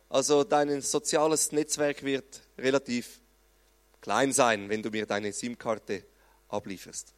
Also 0.09 0.43
dein 0.43 0.81
soziales 0.81 1.51
Netzwerk 1.51 2.03
wird 2.03 2.41
relativ 2.57 3.19
klein 4.01 4.31
sein, 4.31 4.69
wenn 4.69 4.81
du 4.81 4.89
mir 4.89 5.05
deine 5.05 5.33
SIM-Karte 5.33 6.05
ablieferst. 6.49 7.13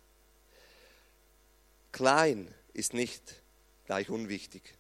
Klein 1.92 2.54
ist 2.74 2.94
nicht 2.94 3.22
gleich 3.86 4.10
unwichtig. 4.10 4.76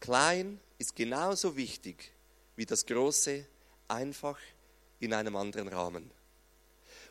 Klein 0.00 0.60
ist 0.78 0.94
genauso 0.94 1.56
wichtig 1.56 2.12
wie 2.56 2.66
das 2.66 2.86
Große, 2.86 3.46
einfach 3.88 4.38
in 5.00 5.12
einem 5.12 5.36
anderen 5.36 5.68
Rahmen. 5.68 6.10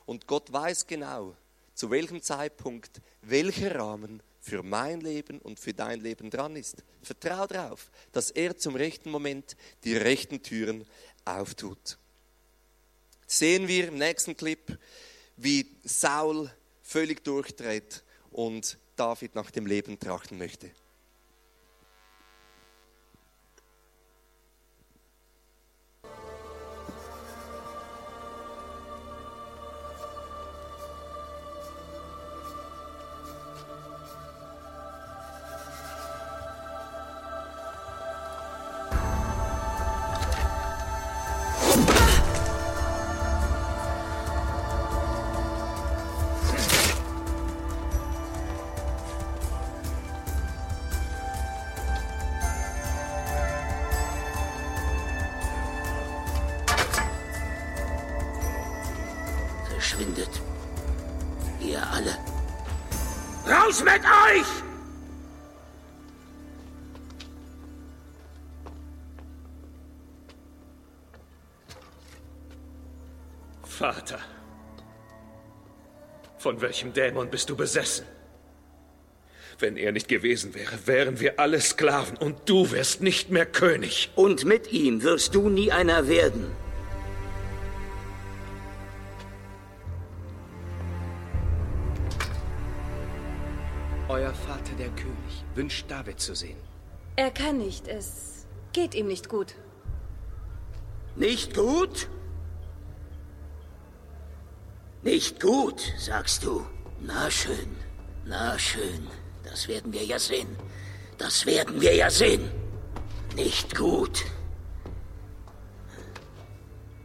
Und 0.06 0.28
Gott 0.28 0.52
weiß 0.52 0.88
genau, 0.88 1.36
zu 1.76 1.92
welchem 1.92 2.22
Zeitpunkt 2.22 3.02
welcher 3.22 3.76
Rahmen 3.76 4.24
für 4.40 4.64
mein 4.64 5.02
Leben 5.02 5.40
und 5.40 5.60
für 5.60 5.74
dein 5.74 6.00
Leben 6.00 6.30
dran 6.30 6.56
ist. 6.56 6.84
Vertrau 7.02 7.46
darauf, 7.46 7.92
dass 8.12 8.32
er 8.32 8.58
zum 8.58 8.76
rechten 8.76 9.12
Moment 9.12 9.56
die 9.84 9.98
rechten 9.98 10.42
Türen 10.42 10.86
auftut. 11.26 11.98
Sehen 13.28 13.68
wir 13.68 13.88
im 13.88 13.98
nächsten 13.98 14.38
Clip, 14.38 14.80
wie 15.36 15.76
Saul 15.84 16.50
völlig 16.82 17.24
durchdreht 17.24 18.04
und 18.32 18.78
David 18.96 19.36
nach 19.36 19.52
dem 19.52 19.66
Leben 19.66 20.00
trachten 20.00 20.38
möchte. 20.38 20.72
Verschwindet. 59.76 60.30
Ihr 61.60 61.86
alle. 61.92 62.18
Raus 63.46 63.84
mit 63.84 64.02
euch! 64.06 64.48
Vater, 73.66 74.20
von 76.38 76.62
welchem 76.62 76.94
Dämon 76.94 77.30
bist 77.30 77.50
du 77.50 77.58
besessen? 77.58 78.06
Wenn 79.60 79.76
er 79.76 79.92
nicht 79.92 80.08
gewesen 80.08 80.56
wäre, 80.56 80.88
wären 80.88 81.20
wir 81.20 81.38
alle 81.38 81.60
Sklaven 81.60 82.16
und 82.16 82.48
du 82.48 82.72
wärst 82.72 83.02
nicht 83.02 83.30
mehr 83.30 83.46
König. 83.46 84.10
Und 84.16 84.46
mit 84.46 84.72
ihm 84.72 85.04
wirst 85.04 85.36
du 85.36 85.50
nie 85.50 85.74
einer 85.74 86.08
werden. 86.08 86.65
Wünscht 95.56 95.90
David 95.90 96.20
zu 96.20 96.36
sehen. 96.36 96.58
Er 97.16 97.32
kann 97.32 97.58
nicht. 97.58 97.88
Es 97.88 98.46
geht 98.74 98.94
ihm 98.94 99.08
nicht 99.08 99.30
gut. 99.30 99.56
Nicht 101.16 101.56
gut? 101.56 102.10
Nicht 105.02 105.40
gut, 105.40 105.94
sagst 105.98 106.44
du. 106.44 106.66
Na 107.00 107.30
schön, 107.30 107.76
na 108.26 108.58
schön. 108.58 109.08
Das 109.44 109.68
werden 109.68 109.94
wir 109.94 110.04
ja 110.04 110.20
sehen. 110.20 110.58
Das 111.18 111.46
werden 111.46 111.80
wir 111.80 111.96
ja 111.96 112.10
sehen. 112.10 112.50
Nicht 113.36 113.76
gut. 113.76 114.26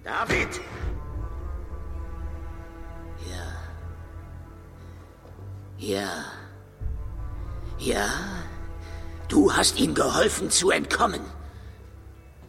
David! 0.02 0.60
Ja. 3.30 3.46
Ja. 5.78 6.39
Ja. 7.80 8.10
Du 9.28 9.52
hast 9.52 9.80
ihm 9.80 9.94
geholfen 9.94 10.50
zu 10.50 10.70
entkommen. 10.70 11.20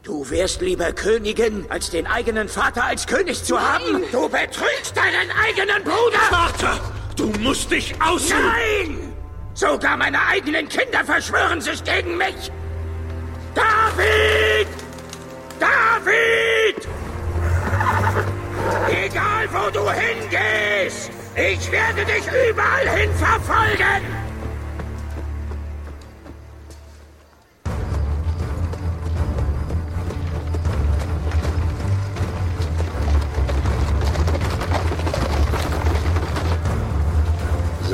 Du 0.03 0.29
wärst 0.29 0.61
lieber 0.61 0.91
Königin, 0.91 1.65
als 1.69 1.89
den 1.89 2.05
eigenen 2.05 2.49
Vater 2.49 2.83
als 2.83 3.07
König 3.07 3.43
zu 3.43 3.59
haben. 3.59 4.03
Du 4.11 4.27
betrügst 4.27 4.95
deinen 4.95 5.31
eigenen 5.31 5.83
Bruder! 5.83 6.19
Vater, 6.29 6.79
du 7.15 7.27
musst 7.39 7.71
dich 7.71 7.93
ausruhen. 8.01 8.45
Nein! 8.45 9.13
Sogar 9.53 9.95
meine 9.95 10.19
eigenen 10.27 10.67
Kinder 10.67 11.05
verschwören 11.05 11.61
sich 11.61 11.83
gegen 11.83 12.17
mich! 12.17 12.51
David! 13.53 14.67
David! 15.59 16.87
Egal, 18.89 19.47
wo 19.53 19.69
du 19.69 19.91
hingehst! 19.91 21.11
Ich 21.35 21.71
werde 21.71 22.03
dich 22.05 22.25
überall 22.49 22.89
hin 22.89 23.11
verfolgen! 23.15 24.20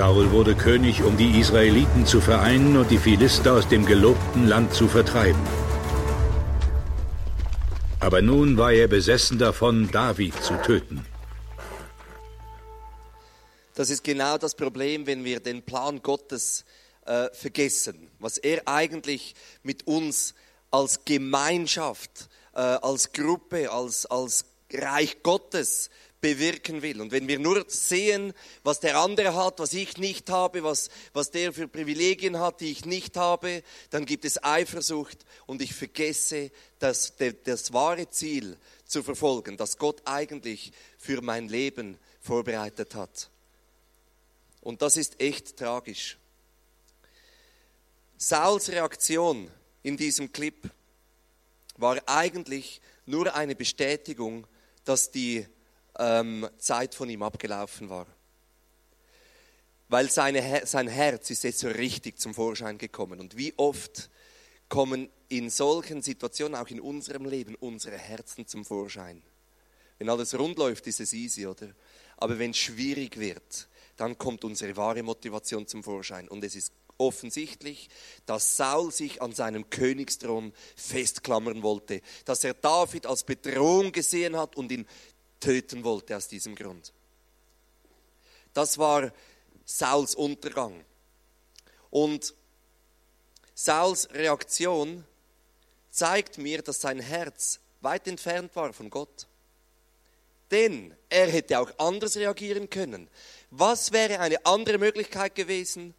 Saul 0.08 0.32
wurde 0.32 0.56
König, 0.56 1.04
um 1.04 1.18
die 1.18 1.38
Israeliten 1.38 2.06
zu 2.06 2.22
vereinen 2.22 2.78
und 2.78 2.90
die 2.90 2.98
Philister 2.98 3.52
aus 3.52 3.68
dem 3.68 3.86
gelobten 3.86 4.48
Land 4.48 4.74
zu 4.74 4.88
vertreiben. 4.88 5.42
Aber 8.00 8.22
nun 8.22 8.56
war 8.56 8.72
er 8.72 8.88
besessen 8.88 9.38
davon, 9.38 9.92
David 9.92 10.34
zu 10.42 10.54
töten. 10.62 11.06
Das 13.76 13.90
ist 13.90 14.02
genau 14.06 14.38
das 14.38 14.56
Problem, 14.56 15.06
wenn 15.08 15.26
wir 15.26 15.42
den 15.42 15.62
Plan 15.64 16.02
Gottes 16.02 16.64
äh, 17.06 17.28
vergessen, 17.34 18.10
was 18.20 18.38
er 18.38 18.66
eigentlich 18.66 19.36
mit 19.62 19.88
uns 19.88 20.36
als 20.72 21.04
Gemeinschaft, 21.04 22.30
äh, 22.54 22.60
als 22.60 23.12
Gruppe, 23.12 23.70
als, 23.74 24.06
als 24.06 24.46
Reich 24.72 25.22
Gottes 25.22 25.90
bewirken 26.22 26.82
will. 26.82 27.02
Und 27.02 27.12
wenn 27.12 27.28
wir 27.28 27.40
nur 27.40 27.66
sehen, 27.68 28.34
was 28.64 28.80
der 28.80 28.98
andere 28.98 29.36
hat, 29.36 29.60
was 29.60 29.74
ich 29.74 29.98
nicht 29.98 30.30
habe, 30.30 30.64
was, 30.64 30.90
was 31.14 31.32
der 31.32 31.54
für 31.54 31.68
Privilegien 31.68 32.40
hat, 32.40 32.62
die 32.62 32.72
ich 32.72 32.86
nicht 32.86 33.18
habe, 33.18 33.64
dann 33.92 34.06
gibt 34.06 34.26
es 34.26 34.44
Eifersucht 34.44 35.26
und 35.46 35.62
ich 35.62 35.74
vergesse 35.74 36.52
das, 36.80 37.16
das, 37.18 37.34
das 37.44 37.74
wahre 37.74 38.10
Ziel 38.10 38.58
zu 38.86 39.04
verfolgen, 39.04 39.58
das 39.58 39.78
Gott 39.78 40.02
eigentlich 40.06 40.72
für 40.98 41.22
mein 41.22 41.50
Leben 41.50 41.98
vorbereitet 42.22 42.96
hat. 42.96 43.30
Und 44.62 44.82
das 44.82 44.98
ist 44.98 45.20
echt 45.22 45.58
tragisch. 45.58 46.18
Sauls 48.18 48.70
Reaktion 48.70 49.52
in 49.84 49.96
diesem 49.96 50.32
Clip 50.32 50.70
war 51.78 52.02
eigentlich 52.08 52.82
nur 53.06 53.36
eine 53.36 53.56
Bestätigung, 53.56 54.48
dass 54.84 55.12
die 55.12 55.46
ähm, 55.98 56.48
Zeit 56.58 56.96
von 56.96 57.10
ihm 57.10 57.24
abgelaufen 57.24 57.90
war. 57.90 58.08
Weil 59.90 60.10
seine, 60.10 60.66
sein 60.66 60.88
Herz 60.88 61.30
ist 61.30 61.44
jetzt 61.44 61.60
so 61.60 61.70
richtig 61.70 62.20
zum 62.20 62.34
Vorschein 62.34 62.78
gekommen. 62.78 63.20
Und 63.20 63.38
wie 63.38 63.54
oft 63.58 64.10
kommen 64.70 65.10
in 65.30 65.50
solchen 65.50 66.02
Situationen, 66.02 66.56
auch 66.56 66.68
in 66.68 66.80
unserem 66.80 67.26
Leben, 67.26 67.56
unsere 67.56 67.98
Herzen 67.98 68.48
zum 68.48 68.66
Vorschein. 68.66 69.22
Wenn 69.98 70.10
alles 70.10 70.38
rund 70.38 70.58
läuft, 70.58 70.88
ist 70.88 71.00
es 71.00 71.14
easy, 71.14 71.48
oder? 71.48 71.70
Aber 72.18 72.38
wenn 72.40 72.52
es 72.52 72.58
schwierig 72.58 73.18
wird, 73.18 73.68
dann 73.96 74.18
kommt 74.18 74.44
unsere 74.44 74.76
wahre 74.78 75.04
Motivation 75.04 75.68
zum 75.68 75.84
Vorschein. 75.84 76.28
Und 76.28 76.44
es 76.44 76.56
ist 76.56 76.72
offensichtlich, 76.98 77.90
dass 78.26 78.58
Saul 78.58 78.92
sich 78.92 79.22
an 79.22 79.34
seinem 79.34 79.70
Königsthron 79.70 80.54
festklammern 80.76 81.64
wollte, 81.64 82.02
dass 82.26 82.44
er 82.44 82.54
David 82.54 83.06
als 83.06 83.24
Bedrohung 83.24 83.92
gesehen 83.92 84.36
hat 84.36 84.56
und 84.56 84.72
ihn 84.72 84.88
töten 85.40 85.84
wollte 85.84 86.16
aus 86.16 86.28
diesem 86.28 86.56
Grund. 86.56 86.94
Das 88.54 88.78
war 88.78 89.12
Sauls 89.66 90.16
Untergang. 90.16 90.84
Und 91.90 92.34
Sauls 93.54 94.10
Reaktion 94.12 95.04
zeigt 95.92 96.38
mir, 96.38 96.62
dass 96.62 96.82
sein 96.82 97.00
Herz 97.00 97.60
weit 97.82 98.08
entfernt 98.08 98.56
war 98.56 98.74
von 98.74 98.90
Gott. 98.90 99.28
Denn 100.52 100.96
er 101.10 101.28
hätte 101.28 101.60
auch 101.60 101.72
anders 101.78 102.16
reagieren 102.18 102.70
können. 102.70 103.10
Was 103.50 103.92
wäre 103.92 104.20
eine 104.20 104.46
andere 104.46 104.78
Möglichkeit 104.78 105.36
gewesen, 105.36 105.94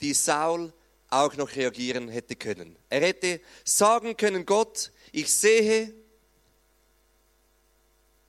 die 0.00 0.14
Saul 0.14 0.72
auch 1.08 1.34
noch 1.36 1.54
reagieren 1.54 2.08
hätte 2.08 2.34
können? 2.34 2.76
Er 2.88 3.02
hätte 3.02 3.40
sagen 3.64 4.16
können, 4.16 4.44
Gott, 4.44 4.90
ich 5.12 5.32
sehe, 5.32 5.94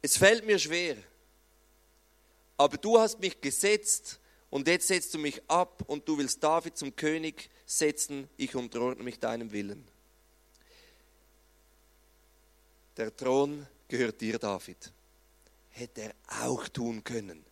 es 0.03 0.17
fällt 0.17 0.45
mir 0.45 0.59
schwer, 0.59 0.97
aber 2.57 2.77
du 2.77 2.99
hast 2.99 3.19
mich 3.19 3.39
gesetzt 3.39 4.19
und 4.49 4.67
jetzt 4.67 4.87
setzt 4.87 5.13
du 5.13 5.17
mich 5.17 5.41
ab 5.47 5.81
und 5.87 6.07
du 6.07 6.17
willst 6.17 6.43
David 6.43 6.77
zum 6.77 6.93
König 6.95 7.49
setzen, 7.65 8.29
ich 8.35 8.53
unterordne 8.53 9.03
mich 9.03 9.17
deinem 9.17 9.51
Willen. 9.53 9.87
Der 12.97 13.15
Thron 13.15 13.65
gehört 13.87 14.19
dir, 14.19 14.37
David. 14.37 14.91
Hätte 15.69 16.01
er 16.01 16.15
auch 16.43 16.67
tun 16.67 17.03
können, 17.03 17.43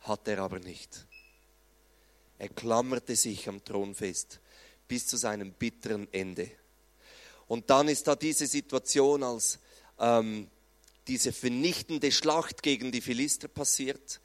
hat 0.00 0.26
er 0.28 0.38
aber 0.38 0.60
nicht. 0.60 1.06
Er 2.38 2.48
klammerte 2.48 3.16
sich 3.16 3.48
am 3.48 3.62
Thron 3.62 3.94
fest 3.94 4.40
bis 4.86 5.08
zu 5.08 5.16
seinem 5.16 5.52
bitteren 5.52 6.10
Ende. 6.12 6.48
Und 7.48 7.68
dann 7.70 7.88
ist 7.88 8.06
da 8.06 8.14
diese 8.14 8.46
Situation, 8.46 9.24
als 9.24 9.58
ähm, 9.98 10.48
diese 11.08 11.32
vernichtende 11.32 12.12
Schlacht 12.12 12.62
gegen 12.62 12.92
die 12.92 13.00
Philister 13.00 13.48
passiert. 13.48 14.20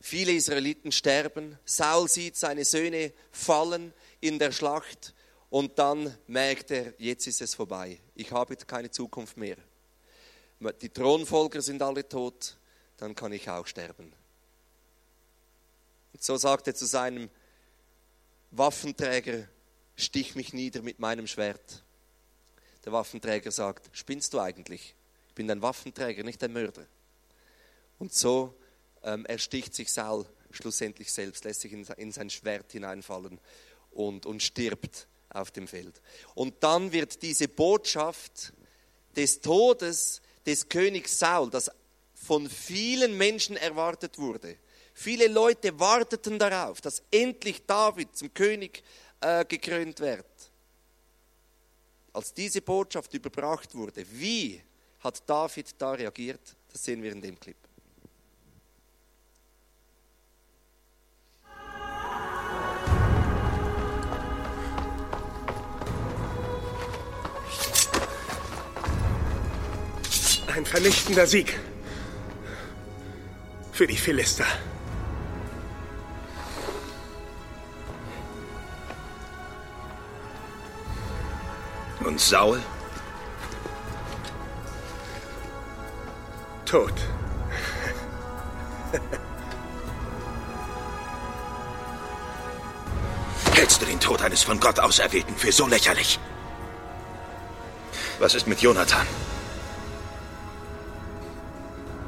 Viele 0.00 0.32
Israeliten 0.32 0.92
sterben. 0.92 1.58
Saul 1.64 2.08
sieht 2.08 2.36
seine 2.36 2.64
Söhne 2.64 3.12
fallen 3.30 3.92
in 4.20 4.38
der 4.38 4.52
Schlacht 4.52 5.14
und 5.50 5.78
dann 5.78 6.16
merkt 6.26 6.70
er, 6.70 6.94
jetzt 6.98 7.26
ist 7.26 7.42
es 7.42 7.54
vorbei. 7.54 8.00
Ich 8.14 8.32
habe 8.32 8.56
keine 8.56 8.90
Zukunft 8.90 9.36
mehr. 9.36 9.56
Die 10.80 10.88
Thronfolger 10.88 11.60
sind 11.60 11.82
alle 11.82 12.08
tot, 12.08 12.56
dann 12.96 13.14
kann 13.14 13.32
ich 13.32 13.50
auch 13.50 13.66
sterben. 13.66 14.12
Und 16.12 16.22
so 16.22 16.36
sagt 16.36 16.68
er 16.68 16.74
zu 16.74 16.86
seinem 16.86 17.30
Waffenträger, 18.52 19.48
stich 19.96 20.34
mich 20.34 20.52
nieder 20.52 20.82
mit 20.82 21.00
meinem 21.00 21.26
Schwert. 21.26 21.82
Der 22.84 22.92
Waffenträger 22.92 23.50
sagt, 23.50 23.90
spinnst 23.92 24.32
du 24.34 24.40
eigentlich? 24.40 24.94
Ich 25.32 25.34
bin 25.34 25.50
ein 25.50 25.62
Waffenträger, 25.62 26.24
nicht 26.24 26.44
ein 26.44 26.52
Mörder. 26.52 26.84
Und 27.98 28.12
so 28.12 28.54
ähm, 29.02 29.24
ersticht 29.24 29.74
sich 29.74 29.90
Saul 29.90 30.26
schlussendlich 30.50 31.10
selbst, 31.10 31.44
lässt 31.44 31.62
sich 31.62 31.72
in, 31.72 31.86
in 31.96 32.12
sein 32.12 32.28
Schwert 32.28 32.70
hineinfallen 32.70 33.40
und, 33.92 34.26
und 34.26 34.42
stirbt 34.42 35.06
auf 35.30 35.50
dem 35.50 35.66
Feld. 35.66 36.02
Und 36.34 36.62
dann 36.62 36.92
wird 36.92 37.22
diese 37.22 37.48
Botschaft 37.48 38.52
des 39.16 39.40
Todes 39.40 40.20
des 40.44 40.68
Königs 40.68 41.18
Saul, 41.18 41.48
das 41.48 41.70
von 42.14 42.46
vielen 42.50 43.16
Menschen 43.16 43.56
erwartet 43.56 44.18
wurde. 44.18 44.58
Viele 44.92 45.28
Leute 45.28 45.80
warteten 45.80 46.38
darauf, 46.38 46.82
dass 46.82 47.02
endlich 47.10 47.64
David 47.64 48.14
zum 48.14 48.34
König 48.34 48.84
äh, 49.22 49.46
gekrönt 49.46 49.98
wird. 50.00 50.26
Als 52.12 52.34
diese 52.34 52.60
Botschaft 52.60 53.14
überbracht 53.14 53.74
wurde, 53.74 54.04
wie 54.10 54.62
hat 55.02 55.28
David 55.28 55.74
da 55.78 55.92
reagiert? 55.92 56.40
Das 56.70 56.84
sehen 56.84 57.02
wir 57.02 57.12
in 57.12 57.20
dem 57.20 57.38
Clip. 57.38 57.56
Ein 70.54 70.66
vernichtender 70.66 71.26
Sieg 71.26 71.58
für 73.72 73.86
die 73.86 73.96
Philister. 73.96 74.44
Und 82.04 82.20
Saul? 82.20 82.60
Tot. 86.72 86.92
Hältst 93.54 93.82
du 93.82 93.86
den 93.86 94.00
Tod 94.00 94.22
eines 94.22 94.42
von 94.42 94.58
Gott 94.58 94.80
Auserwählten 94.80 95.36
für 95.36 95.52
so 95.52 95.66
lächerlich? 95.66 96.18
Was 98.20 98.34
ist 98.34 98.46
mit 98.46 98.62
Jonathan? 98.62 99.06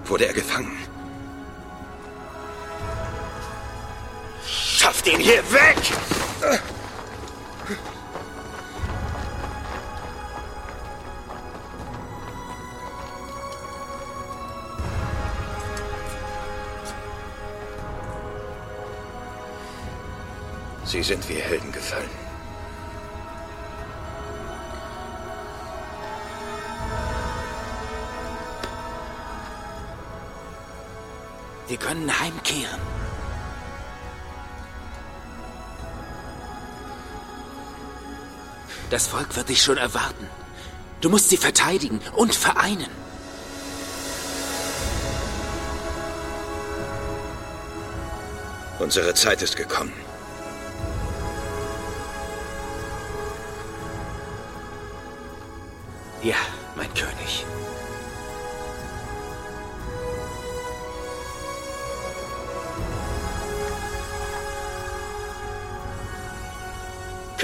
Wurde 0.06 0.26
er 0.28 0.32
gefangen? 0.32 0.78
Schafft 4.46 5.06
ihn 5.06 5.20
hier 5.20 5.42
weg! 5.52 5.76
Sie 20.94 21.02
sind 21.02 21.28
wie 21.28 21.34
Helden 21.34 21.72
gefallen. 21.72 22.08
Wir 31.66 31.76
können 31.78 32.20
heimkehren. 32.20 32.80
Das 38.90 39.08
Volk 39.08 39.34
wird 39.34 39.48
dich 39.48 39.60
schon 39.60 39.78
erwarten. 39.78 40.28
Du 41.00 41.10
musst 41.10 41.28
sie 41.28 41.36
verteidigen 41.36 42.00
und 42.14 42.32
vereinen. 42.36 42.90
Unsere 48.78 49.12
Zeit 49.14 49.42
ist 49.42 49.56
gekommen. 49.56 50.13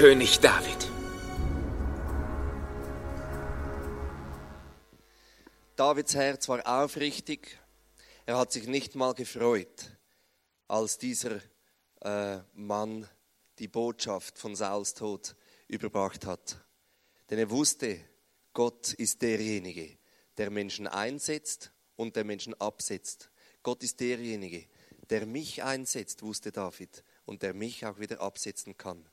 König 0.01 0.39
David. 0.39 0.89
Davids 5.75 6.15
Herz 6.15 6.49
war 6.49 6.65
aufrichtig. 6.65 7.59
Er 8.25 8.39
hat 8.39 8.51
sich 8.51 8.65
nicht 8.65 8.95
mal 8.95 9.13
gefreut, 9.13 9.95
als 10.67 10.97
dieser 10.97 11.39
äh, 12.01 12.39
Mann 12.53 13.07
die 13.59 13.67
Botschaft 13.67 14.39
von 14.39 14.55
Sauls 14.55 14.95
Tod 14.95 15.35
überbracht 15.67 16.25
hat. 16.25 16.57
Denn 17.29 17.37
er 17.37 17.51
wusste, 17.51 17.99
Gott 18.53 18.93
ist 18.93 19.21
derjenige, 19.21 19.99
der 20.35 20.49
Menschen 20.49 20.87
einsetzt 20.87 21.71
und 21.95 22.15
der 22.15 22.23
Menschen 22.23 22.59
absetzt. 22.59 23.29
Gott 23.61 23.83
ist 23.83 23.99
derjenige, 23.99 24.65
der 25.11 25.27
mich 25.27 25.61
einsetzt, 25.61 26.23
wusste 26.23 26.51
David, 26.51 27.03
und 27.25 27.43
der 27.43 27.53
mich 27.53 27.85
auch 27.85 27.99
wieder 27.99 28.19
absetzen 28.19 28.75
kann. 28.75 29.07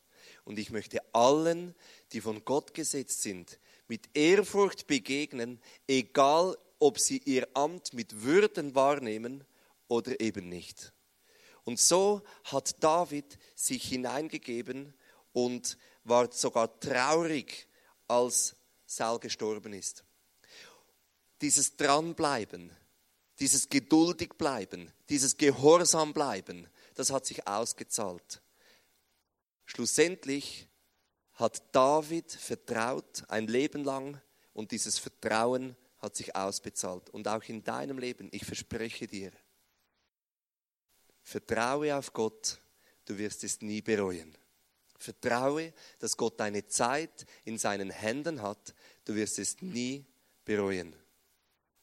Und 0.48 0.58
ich 0.58 0.70
möchte 0.70 1.02
allen, 1.12 1.74
die 2.12 2.22
von 2.22 2.42
Gott 2.42 2.72
gesetzt 2.72 3.20
sind, 3.20 3.60
mit 3.86 4.08
Ehrfurcht 4.14 4.86
begegnen, 4.86 5.60
egal 5.86 6.56
ob 6.78 6.98
sie 6.98 7.18
ihr 7.18 7.46
Amt 7.52 7.92
mit 7.92 8.22
Würden 8.22 8.74
wahrnehmen 8.74 9.44
oder 9.88 10.18
eben 10.22 10.48
nicht. 10.48 10.94
Und 11.64 11.78
so 11.78 12.22
hat 12.44 12.82
David 12.82 13.38
sich 13.54 13.88
hineingegeben 13.90 14.94
und 15.34 15.76
war 16.04 16.32
sogar 16.32 16.80
traurig, 16.80 17.68
als 18.06 18.56
Saul 18.86 19.18
gestorben 19.18 19.74
ist. 19.74 20.02
Dieses 21.42 21.76
Dranbleiben, 21.76 22.74
dieses 23.38 23.68
geduldig 23.68 24.30
bleiben, 24.38 24.90
dieses 25.10 25.36
Gehorsam 25.36 26.14
bleiben, 26.14 26.68
das 26.94 27.10
hat 27.10 27.26
sich 27.26 27.46
ausgezahlt. 27.46 28.40
Schlussendlich 29.68 30.66
hat 31.34 31.62
David 31.72 32.32
vertraut 32.32 33.22
ein 33.28 33.46
Leben 33.46 33.84
lang 33.84 34.20
und 34.54 34.72
dieses 34.72 34.98
Vertrauen 34.98 35.76
hat 35.98 36.16
sich 36.16 36.34
ausbezahlt. 36.34 37.10
Und 37.10 37.28
auch 37.28 37.44
in 37.44 37.62
deinem 37.62 37.98
Leben, 37.98 38.28
ich 38.32 38.46
verspreche 38.46 39.06
dir, 39.06 39.30
vertraue 41.22 41.94
auf 41.94 42.14
Gott, 42.14 42.58
du 43.04 43.18
wirst 43.18 43.44
es 43.44 43.60
nie 43.60 43.82
bereuen. 43.82 44.36
Vertraue, 44.96 45.74
dass 45.98 46.16
Gott 46.16 46.40
deine 46.40 46.66
Zeit 46.66 47.26
in 47.44 47.58
seinen 47.58 47.90
Händen 47.90 48.40
hat, 48.40 48.74
du 49.04 49.14
wirst 49.14 49.38
es 49.38 49.60
nie 49.60 50.06
bereuen. 50.46 50.96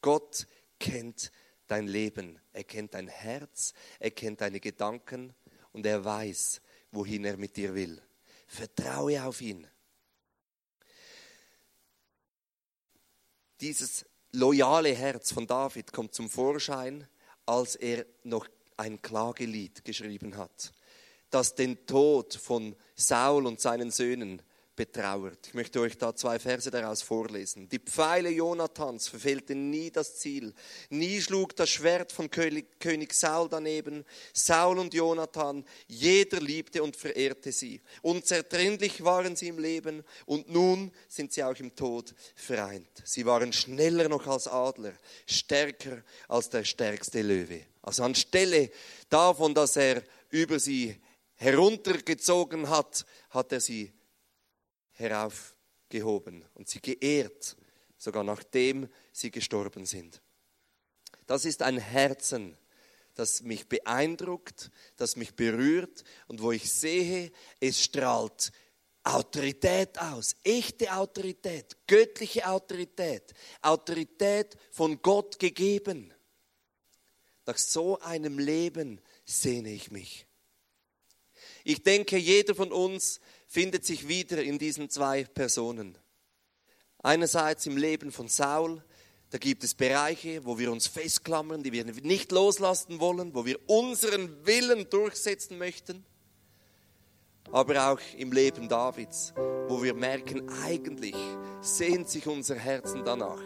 Gott 0.02 0.48
kennt 0.80 1.30
dein 1.68 1.86
Leben, 1.86 2.40
er 2.52 2.64
kennt 2.64 2.94
dein 2.94 3.06
Herz, 3.06 3.74
er 4.00 4.10
kennt 4.10 4.40
deine 4.40 4.58
Gedanken 4.58 5.34
und 5.72 5.86
er 5.86 6.04
weiß, 6.04 6.60
wohin 6.90 7.24
er 7.24 7.36
mit 7.36 7.56
dir 7.56 7.74
will. 7.74 8.00
Vertraue 8.46 9.22
auf 9.24 9.40
ihn. 9.40 9.66
Dieses 13.60 14.04
loyale 14.32 14.94
Herz 14.94 15.32
von 15.32 15.46
David 15.46 15.92
kommt 15.92 16.14
zum 16.14 16.28
Vorschein, 16.28 17.08
als 17.46 17.74
er 17.74 18.04
noch 18.22 18.46
ein 18.76 19.00
Klagelied 19.00 19.84
geschrieben 19.84 20.36
hat, 20.36 20.72
das 21.30 21.54
den 21.54 21.86
Tod 21.86 22.34
von 22.34 22.76
Saul 22.94 23.46
und 23.46 23.60
seinen 23.60 23.90
Söhnen 23.90 24.42
betrauert. 24.76 25.48
Ich 25.48 25.54
möchte 25.54 25.80
euch 25.80 25.96
da 25.96 26.14
zwei 26.14 26.38
Verse 26.38 26.70
daraus 26.70 27.02
vorlesen. 27.02 27.68
Die 27.68 27.78
Pfeile 27.78 28.28
Jonathans 28.28 29.08
verfehlten 29.08 29.70
nie 29.70 29.90
das 29.90 30.16
Ziel. 30.18 30.52
Nie 30.90 31.20
schlug 31.20 31.56
das 31.56 31.70
Schwert 31.70 32.12
von 32.12 32.30
König 32.30 33.14
Saul 33.14 33.48
daneben. 33.48 34.04
Saul 34.34 34.78
und 34.78 34.92
Jonathan, 34.92 35.64
jeder 35.88 36.40
liebte 36.40 36.82
und 36.82 36.94
verehrte 36.94 37.50
sie. 37.50 37.80
Unzertrennlich 38.02 39.02
waren 39.02 39.34
sie 39.34 39.48
im 39.48 39.58
Leben 39.58 40.04
und 40.26 40.50
nun 40.50 40.92
sind 41.08 41.32
sie 41.32 41.42
auch 41.42 41.56
im 41.56 41.74
Tod 41.74 42.14
vereint. 42.34 43.02
Sie 43.04 43.24
waren 43.24 43.52
schneller 43.52 44.08
noch 44.08 44.26
als 44.26 44.46
Adler, 44.46 44.92
stärker 45.26 46.02
als 46.28 46.50
der 46.50 46.64
stärkste 46.64 47.22
Löwe. 47.22 47.62
Also 47.82 48.02
anstelle 48.02 48.70
davon, 49.08 49.54
dass 49.54 49.76
er 49.76 50.02
über 50.30 50.58
sie 50.58 51.00
heruntergezogen 51.36 52.68
hat, 52.68 53.06
hat 53.30 53.52
er 53.52 53.60
sie 53.60 53.92
heraufgehoben 54.96 56.44
und 56.54 56.68
sie 56.68 56.80
geehrt, 56.80 57.56
sogar 57.96 58.24
nachdem 58.24 58.88
sie 59.12 59.30
gestorben 59.30 59.86
sind. 59.86 60.20
Das 61.26 61.44
ist 61.44 61.62
ein 61.62 61.78
Herzen, 61.78 62.56
das 63.14 63.42
mich 63.42 63.68
beeindruckt, 63.68 64.70
das 64.96 65.16
mich 65.16 65.34
berührt 65.34 66.04
und 66.28 66.42
wo 66.42 66.52
ich 66.52 66.70
sehe, 66.70 67.32
es 67.60 67.82
strahlt 67.82 68.52
Autorität 69.02 69.98
aus, 69.98 70.36
echte 70.42 70.92
Autorität, 70.92 71.76
göttliche 71.86 72.46
Autorität, 72.48 73.32
Autorität 73.62 74.56
von 74.70 75.00
Gott 75.00 75.38
gegeben. 75.38 76.12
Nach 77.46 77.56
so 77.56 78.00
einem 78.00 78.40
Leben 78.40 79.00
sehne 79.24 79.70
ich 79.70 79.92
mich. 79.92 80.25
Ich 81.68 81.82
denke, 81.82 82.16
jeder 82.16 82.54
von 82.54 82.70
uns 82.70 83.18
findet 83.48 83.84
sich 83.84 84.06
wieder 84.06 84.40
in 84.40 84.56
diesen 84.56 84.88
zwei 84.88 85.24
Personen. 85.24 85.98
Einerseits 87.02 87.66
im 87.66 87.76
Leben 87.76 88.12
von 88.12 88.28
Saul, 88.28 88.84
da 89.30 89.38
gibt 89.38 89.64
es 89.64 89.74
Bereiche, 89.74 90.44
wo 90.44 90.60
wir 90.60 90.70
uns 90.70 90.86
festklammern, 90.86 91.64
die 91.64 91.72
wir 91.72 91.84
nicht 91.84 92.30
loslassen 92.30 93.00
wollen, 93.00 93.34
wo 93.34 93.44
wir 93.44 93.58
unseren 93.68 94.46
Willen 94.46 94.88
durchsetzen 94.90 95.58
möchten. 95.58 96.06
Aber 97.50 97.90
auch 97.90 98.00
im 98.16 98.30
Leben 98.30 98.68
Davids, 98.68 99.34
wo 99.66 99.82
wir 99.82 99.94
merken, 99.94 100.48
eigentlich 100.62 101.16
sehnt 101.62 102.08
sich 102.08 102.28
unser 102.28 102.54
Herzen 102.54 103.04
danach, 103.04 103.42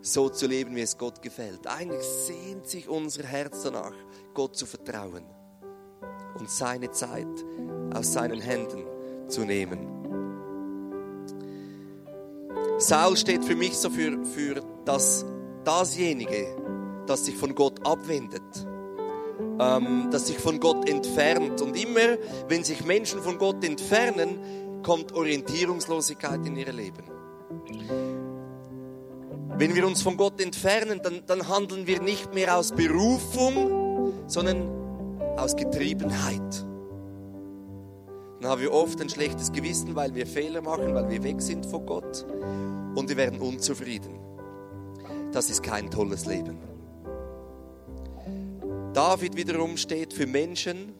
so 0.00 0.30
zu 0.30 0.46
leben, 0.46 0.74
wie 0.76 0.80
es 0.80 0.96
Gott 0.96 1.20
gefällt. 1.20 1.66
Eigentlich 1.66 2.06
sehnt 2.06 2.66
sich 2.66 2.88
unser 2.88 3.24
Herz 3.24 3.64
danach, 3.64 3.94
Gott 4.32 4.56
zu 4.56 4.64
vertrauen 4.64 5.26
und 6.38 6.50
seine 6.50 6.90
Zeit 6.90 7.26
aus 7.94 8.12
seinen 8.12 8.40
Händen 8.40 8.84
zu 9.28 9.44
nehmen. 9.44 9.98
Saul 12.78 13.16
steht 13.16 13.44
für 13.44 13.56
mich 13.56 13.76
so 13.76 13.90
für, 13.90 14.24
für 14.24 14.62
das, 14.84 15.24
dasjenige, 15.64 16.46
das 17.06 17.26
sich 17.26 17.36
von 17.36 17.54
Gott 17.54 17.84
abwendet, 17.86 18.42
ähm, 19.58 20.08
das 20.12 20.28
sich 20.28 20.38
von 20.38 20.60
Gott 20.60 20.88
entfernt. 20.88 21.60
Und 21.60 21.76
immer, 21.76 22.16
wenn 22.48 22.62
sich 22.62 22.84
Menschen 22.84 23.20
von 23.20 23.36
Gott 23.36 23.64
entfernen, 23.64 24.82
kommt 24.82 25.12
Orientierungslosigkeit 25.12 26.46
in 26.46 26.56
ihr 26.56 26.72
Leben. 26.72 27.04
Wenn 29.56 29.74
wir 29.74 29.84
uns 29.84 30.02
von 30.02 30.16
Gott 30.16 30.40
entfernen, 30.40 31.00
dann, 31.02 31.22
dann 31.26 31.48
handeln 31.48 31.88
wir 31.88 32.00
nicht 32.00 32.32
mehr 32.32 32.56
aus 32.56 32.70
Berufung, 32.70 34.12
sondern 34.28 34.78
aus 35.38 35.56
Getriebenheit 35.56 36.66
dann 38.40 38.52
haben 38.52 38.60
wir 38.60 38.72
oft 38.72 39.00
ein 39.00 39.08
schlechtes 39.08 39.50
Gewissen, 39.50 39.96
weil 39.96 40.14
wir 40.14 40.26
Fehler 40.26 40.62
machen, 40.62 40.94
weil 40.94 41.10
wir 41.10 41.22
weg 41.24 41.42
sind 41.42 41.66
von 41.66 41.84
Gott 41.84 42.24
und 42.94 43.08
wir 43.08 43.16
werden 43.16 43.40
unzufrieden. 43.40 44.20
Das 45.32 45.50
ist 45.50 45.62
kein 45.62 45.90
tolles 45.90 46.24
Leben. 46.24 46.56
David 48.94 49.36
wiederum 49.36 49.76
steht 49.76 50.12
für 50.12 50.26
Menschen, 50.26 50.94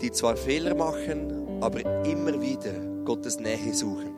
die 0.00 0.12
zwar 0.12 0.36
Fehler 0.36 0.74
machen, 0.76 1.60
aber 1.60 1.80
immer 2.04 2.40
wieder 2.40 2.72
Gottes 3.04 3.40
Nähe 3.40 3.74
suchen. 3.74 4.14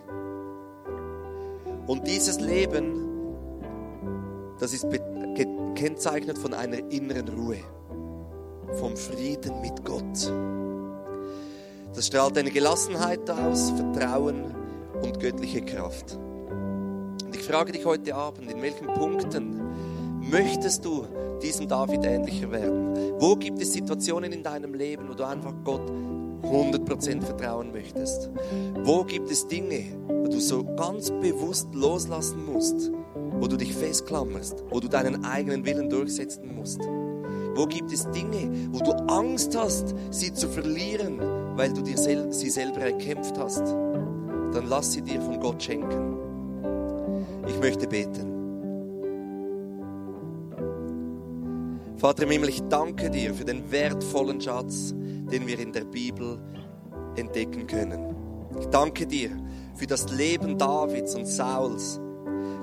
Und 1.87 2.07
dieses 2.07 2.39
Leben, 2.39 3.07
das 4.59 4.75
ist 4.75 4.87
gekennzeichnet 4.91 6.37
von 6.37 6.53
einer 6.53 6.79
inneren 6.91 7.29
Ruhe, 7.29 7.59
vom 8.75 8.97
Frieden 8.97 9.61
mit 9.61 9.85
Gott. 9.85 10.33
Das 11.95 12.07
strahlt 12.07 12.39
eine 12.39 12.51
Gelassenheit 12.51 13.29
aus, 13.31 13.71
Vertrauen 13.71 14.55
und 15.03 15.21
göttliche 15.21 15.63
Kraft. 15.63 16.17
Und 16.17 17.35
ich 17.35 17.43
frage 17.43 17.73
dich 17.73 17.85
heute 17.85 18.15
Abend, 18.15 18.51
in 18.51 18.63
welchen 18.63 18.87
Punkten 18.87 19.61
möchtest 20.31 20.85
du 20.85 21.05
diesem 21.43 21.69
David 21.69 22.05
ähnlicher 22.05 22.51
werden? 22.51 22.97
Wo 23.19 23.37
gibt 23.37 23.61
es 23.61 23.73
Situationen 23.73 24.33
in 24.33 24.43
deinem 24.43 24.75
Leben, 24.75 25.09
wo 25.09 25.15
du 25.15 25.25
einfach 25.27 25.55
Gott 25.65 25.91
100% 26.43 27.23
vertrauen 27.23 27.73
möchtest? 27.73 28.31
Wo 28.85 29.05
gibt 29.05 29.31
es 29.31 29.47
Dinge, 29.47 29.85
wo 30.07 30.29
du 30.29 30.41
so 30.41 30.65
ganz 30.65 31.11
bewusst 31.11 31.75
loslassen 31.75 32.45
musst, 32.47 32.91
wo 33.41 33.47
du 33.47 33.57
dich 33.57 33.75
festklammerst, 33.75 34.65
wo 34.71 34.81
du 34.81 34.89
deinen 34.89 35.25
eigenen 35.25 35.65
Willen 35.65 35.89
durchsetzen 35.89 36.55
musst? 36.55 36.81
Wo 37.59 37.67
gibt 37.67 37.93
es 37.93 38.09
Dinge, 38.13 38.71
wo 38.71 38.79
du 38.79 38.93
Angst 39.13 39.59
hast, 39.59 39.93
sie 40.13 40.33
zu 40.33 40.49
verlieren, 40.49 41.19
weil 41.57 41.73
du 41.73 41.83
dir 41.83 41.99
sel 41.99 42.33
sie 42.33 42.51
selber 42.51 42.83
erkämpft 42.83 43.37
hast? 43.37 43.67
Dann 43.67 44.69
lass 44.69 44.93
sie 44.93 45.03
dir 45.03 45.21
von 45.21 45.41
Gott 45.41 45.61
schenken. 45.61 46.17
Ich 47.49 47.59
möchte 47.59 47.89
beten. 47.89 48.33
Vater 51.97 52.23
im 52.23 52.31
Himmel, 52.31 52.51
ich 52.51 52.63
danke 52.69 53.11
dir 53.11 53.35
für 53.35 53.45
den 53.45 53.69
wertvollen 53.73 54.41
Schatz, 54.41 54.95
den 54.97 55.45
wir 55.49 55.59
in 55.59 55.73
der 55.73 55.85
Bibel 55.85 56.41
entdecken 57.17 57.67
können. 57.67 58.15
Ich 58.61 58.67
danke 58.67 59.05
dir 59.05 59.31
für 59.75 59.89
das 59.89 60.09
Leben 60.13 60.57
Davids 60.59 61.17
und 61.17 61.27
Sauls, 61.27 62.01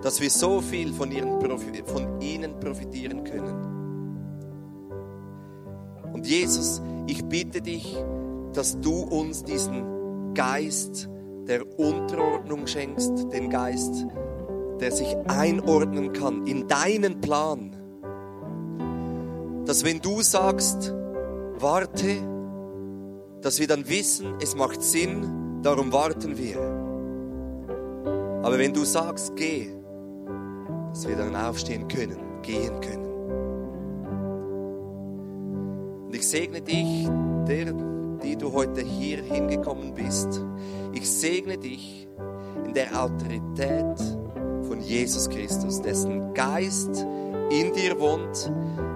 dass 0.01 0.21
wir 0.21 0.29
so 0.29 0.61
viel 0.61 0.93
von, 0.93 1.11
ihren, 1.11 1.37
von 1.85 2.21
ihnen 2.21 2.57
profitieren 2.61 3.25
können. 3.25 3.74
Jesus, 6.25 6.81
ich 7.07 7.23
bitte 7.25 7.61
dich, 7.61 7.95
dass 8.53 8.79
du 8.79 9.01
uns 9.01 9.43
diesen 9.43 10.33
Geist 10.33 11.09
der 11.47 11.61
Unterordnung 11.79 12.67
schenkst, 12.67 13.31
den 13.31 13.49
Geist, 13.49 14.05
der 14.79 14.91
sich 14.91 15.15
einordnen 15.27 16.13
kann 16.13 16.45
in 16.47 16.67
deinen 16.67 17.21
Plan. 17.21 17.75
Dass 19.65 19.83
wenn 19.83 19.99
du 19.99 20.21
sagst, 20.21 20.93
warte, 21.59 22.17
dass 23.41 23.59
wir 23.59 23.67
dann 23.67 23.87
wissen, 23.87 24.35
es 24.41 24.55
macht 24.55 24.81
Sinn, 24.81 25.61
darum 25.61 25.93
warten 25.93 26.37
wir. 26.37 26.59
Aber 28.43 28.59
wenn 28.59 28.73
du 28.73 28.83
sagst, 28.85 29.35
geh, 29.35 29.69
dass 30.89 31.07
wir 31.07 31.15
dann 31.15 31.35
aufstehen 31.35 31.87
können, 31.87 32.41
gehen 32.41 32.79
können. 32.79 33.14
Und 36.05 36.15
ich 36.15 36.27
segne 36.27 36.61
dich, 36.61 37.07
der, 37.47 37.73
die 38.23 38.35
du 38.35 38.53
heute 38.53 38.81
hier 38.81 39.23
hingekommen 39.23 39.93
bist. 39.93 40.41
Ich 40.93 41.09
segne 41.09 41.57
dich 41.57 42.07
in 42.65 42.73
der 42.73 42.99
Autorität 42.99 43.99
von 44.67 44.79
Jesus 44.81 45.29
Christus, 45.29 45.81
dessen 45.81 46.33
Geist 46.33 47.05
in 47.49 47.73
dir 47.73 47.99
wohnt, 47.99 48.51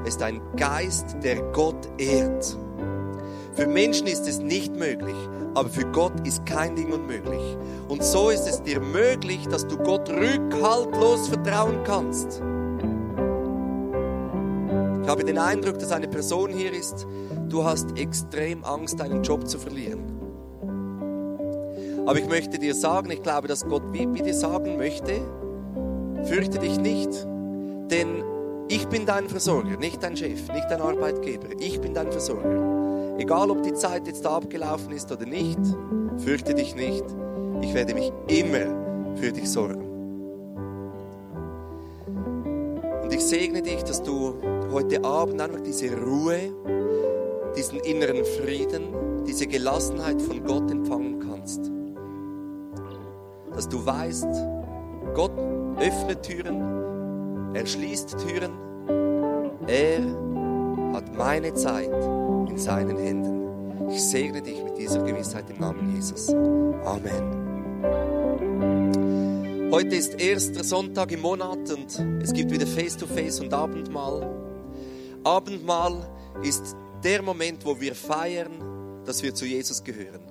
ist 0.06 0.22
ein 0.24 0.42
Geist, 0.56 1.18
der 1.24 1.42
Gott 1.52 1.88
ehrt. 1.98 2.58
Für 3.54 3.68
Menschen 3.68 4.08
ist 4.08 4.28
es 4.28 4.40
nicht 4.40 4.76
möglich, 4.76 5.16
aber 5.54 5.70
für 5.70 5.86
Gott 5.92 6.14
ist 6.26 6.46
kein 6.46 6.76
Ding 6.76 6.92
unmöglich. 6.92 7.58
Und 7.88 8.04
so 8.04 8.30
ist 8.30 8.48
es 8.48 8.64
dir 8.64 8.80
möglich, 8.80 9.48
dass 9.48 9.68
du 9.68 9.78
Gott 9.78 10.10
rückhaltlos 10.10 11.28
vertrauen 11.28 11.84
kannst. 11.84 12.42
Ich 15.10 15.12
habe 15.12 15.24
den 15.24 15.40
Eindruck, 15.40 15.80
dass 15.80 15.92
eine 15.92 16.08
Person 16.08 16.52
hier 16.52 16.72
ist, 16.72 17.08
du 17.50 17.64
hast 17.64 17.98
extrem 17.98 18.64
Angst, 18.64 19.00
deinen 19.00 19.24
Job 19.24 19.48
zu 19.48 19.58
verlieren. 19.58 20.04
Aber 22.06 22.20
ich 22.20 22.28
möchte 22.28 22.60
dir 22.60 22.76
sagen, 22.76 23.10
ich 23.10 23.24
glaube, 23.24 23.48
dass 23.48 23.66
Gott 23.66 23.82
wie, 23.92 24.06
dir 24.06 24.36
sagen 24.36 24.78
möchte, 24.78 25.20
fürchte 26.26 26.60
dich 26.60 26.80
nicht, 26.80 27.10
denn 27.90 28.24
ich 28.68 28.88
bin 28.88 29.08
dein 29.08 29.28
Versorger, 29.28 29.78
nicht 29.78 30.04
dein 30.04 30.16
Chef, 30.16 30.48
nicht 30.54 30.70
dein 30.70 30.80
Arbeitgeber. 30.80 31.48
Ich 31.60 31.82
bin 31.82 31.96
dein 31.96 32.12
Versorger. 32.12 33.18
Egal, 33.18 33.50
ob 33.50 33.64
die 33.64 33.74
Zeit 33.74 34.06
jetzt 34.06 34.28
abgelaufen 34.28 34.92
ist 34.92 35.12
oder 35.12 35.26
nicht, 35.26 35.58
fürchte 36.18 36.54
dich 36.54 36.76
nicht. 36.76 37.06
Ich 37.64 37.74
werde 37.74 37.96
mich 37.96 38.14
immer 38.28 39.16
für 39.16 39.32
dich 39.32 39.50
sorgen. 39.50 39.90
Und 43.02 43.12
ich 43.12 43.22
segne 43.22 43.64
dich, 43.64 43.82
dass 43.82 44.04
du 44.04 44.36
heute 44.72 45.04
Abend 45.04 45.42
einfach 45.42 45.62
diese 45.62 45.96
Ruhe, 45.98 46.54
diesen 47.56 47.80
inneren 47.80 48.24
Frieden, 48.24 49.24
diese 49.26 49.48
Gelassenheit 49.48 50.22
von 50.22 50.44
Gott 50.44 50.70
empfangen 50.72 51.20
kannst. 51.20 51.72
Dass 53.54 53.68
du 53.68 53.86
weißt, 53.86 54.28
Gott 55.16 55.32
öffnet 55.80 56.24
Türen, 56.24 57.56
er 57.56 57.66
schließt 57.66 58.16
Türen. 58.20 58.52
Er 59.68 60.02
hat 60.94 61.16
meine 61.18 61.54
Zeit 61.54 61.92
in 62.50 62.58
seinen 62.58 62.98
Händen. 62.98 63.90
Ich 63.90 64.04
segne 64.04 64.42
dich 64.42 64.64
mit 64.64 64.78
dieser 64.78 65.02
Gewissheit 65.04 65.50
im 65.50 65.60
Namen 65.60 65.96
Jesus. 65.96 66.30
Amen. 66.30 67.50
Heute 69.72 69.96
ist 69.96 70.20
erster 70.20 70.64
Sonntag 70.64 71.12
im 71.12 71.22
Monat 71.22 71.72
und 71.72 72.24
es 72.24 72.34
gibt 72.34 72.52
wieder 72.52 72.66
Face-to-Face 72.66 73.40
-face 73.40 73.44
und 73.44 73.54
Abendmahl. 73.54 74.49
Abendmahl 75.24 76.08
ist 76.44 76.76
der 77.04 77.22
Moment, 77.22 77.66
wo 77.66 77.80
wir 77.80 77.96
feiern, 77.96 79.04
dass 79.06 79.24
wir 79.24 79.34
zu 79.34 79.46
Jesus 79.46 79.84
gehören. 79.84 80.22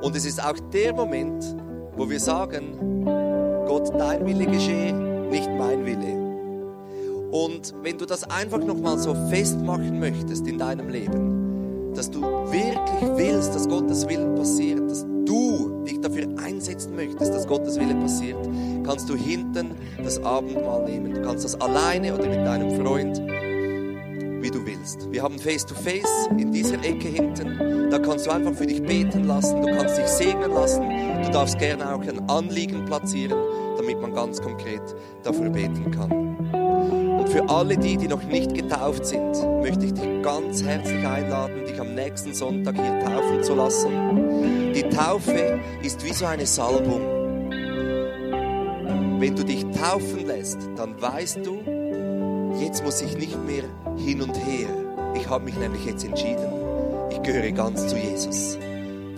Und 0.00 0.16
es 0.16 0.24
ist 0.24 0.42
auch 0.42 0.58
der 0.72 0.92
Moment, 0.92 1.44
wo 1.96 2.08
wir 2.08 2.20
sagen, 2.20 3.04
Gott, 3.66 3.92
dein 3.98 4.26
Wille 4.26 4.46
geschehe, 4.46 4.92
nicht 4.92 5.48
mein 5.50 5.84
Wille. 5.84 6.24
Und 7.30 7.74
wenn 7.82 7.98
du 7.98 8.06
das 8.06 8.24
einfach 8.24 8.58
nochmal 8.58 8.98
so 8.98 9.14
festmachen 9.28 9.98
möchtest 9.98 10.46
in 10.46 10.58
deinem 10.58 10.88
Leben, 10.88 11.92
dass 11.94 12.10
du 12.10 12.20
wirklich 12.22 13.16
willst, 13.16 13.54
dass 13.54 13.68
Gottes 13.68 14.08
Willen 14.08 14.34
passiert, 14.34 14.90
dass 14.90 15.04
du 15.24 15.82
dich 15.84 16.00
dafür 16.00 16.26
einsetzen 16.36 16.94
möchtest, 16.94 17.32
dass 17.32 17.46
Gottes 17.46 17.78
Wille 17.78 17.94
passiert, 17.94 18.38
kannst 18.84 19.08
du 19.08 19.14
hinten 19.16 19.74
das 20.02 20.22
Abendmahl 20.22 20.84
nehmen. 20.84 21.14
Du 21.14 21.22
kannst 21.22 21.44
das 21.44 21.60
alleine 21.60 22.14
oder 22.14 22.28
mit 22.28 22.46
deinem 22.46 22.84
Freund, 22.84 23.20
wie 24.44 24.50
du 24.50 24.64
willst. 24.64 25.10
Wir 25.10 25.22
haben 25.22 25.38
Face-to-Face 25.38 26.28
-face 26.28 26.38
in 26.38 26.52
dieser 26.52 26.76
Ecke 26.84 27.08
hinten. 27.08 27.90
Da 27.90 27.98
kannst 27.98 28.26
du 28.26 28.30
einfach 28.30 28.54
für 28.54 28.66
dich 28.66 28.82
beten 28.82 29.24
lassen, 29.24 29.60
du 29.60 29.68
kannst 29.76 29.98
dich 29.98 30.06
segnen 30.06 30.52
lassen. 30.52 30.82
Du 31.24 31.30
darfst 31.32 31.58
gerne 31.58 31.94
auch 31.94 32.02
ein 32.02 32.28
Anliegen 32.28 32.84
platzieren 32.84 33.34
damit 33.76 34.00
man 34.00 34.14
ganz 34.14 34.40
konkret 34.40 34.82
dafür 35.22 35.50
beten 35.50 35.90
kann. 35.90 36.10
Und 37.18 37.28
für 37.28 37.48
alle 37.48 37.76
die, 37.76 37.96
die 37.96 38.08
noch 38.08 38.22
nicht 38.24 38.54
getauft 38.54 39.06
sind, 39.06 39.34
möchte 39.60 39.86
ich 39.86 39.94
dich 39.94 40.22
ganz 40.22 40.62
herzlich 40.62 41.06
einladen, 41.06 41.64
dich 41.66 41.80
am 41.80 41.94
nächsten 41.94 42.34
Sonntag 42.34 42.76
hier 42.76 43.00
taufen 43.00 43.42
zu 43.42 43.54
lassen. 43.54 44.72
Die 44.74 44.82
Taufe 44.88 45.60
ist 45.82 46.04
wie 46.04 46.12
so 46.12 46.26
eine 46.26 46.46
Salbung. 46.46 47.00
Wenn 49.20 49.36
du 49.36 49.44
dich 49.44 49.64
taufen 49.66 50.26
lässt, 50.26 50.58
dann 50.76 51.00
weißt 51.00 51.40
du, 51.44 51.60
jetzt 52.60 52.84
muss 52.84 53.00
ich 53.00 53.16
nicht 53.16 53.38
mehr 53.44 53.64
hin 53.96 54.22
und 54.22 54.34
her. 54.34 54.68
Ich 55.14 55.28
habe 55.28 55.44
mich 55.44 55.56
nämlich 55.56 55.84
jetzt 55.84 56.04
entschieden. 56.04 56.52
Ich 57.10 57.22
gehöre 57.22 57.52
ganz 57.52 57.86
zu 57.86 57.96
Jesus. 57.96 58.58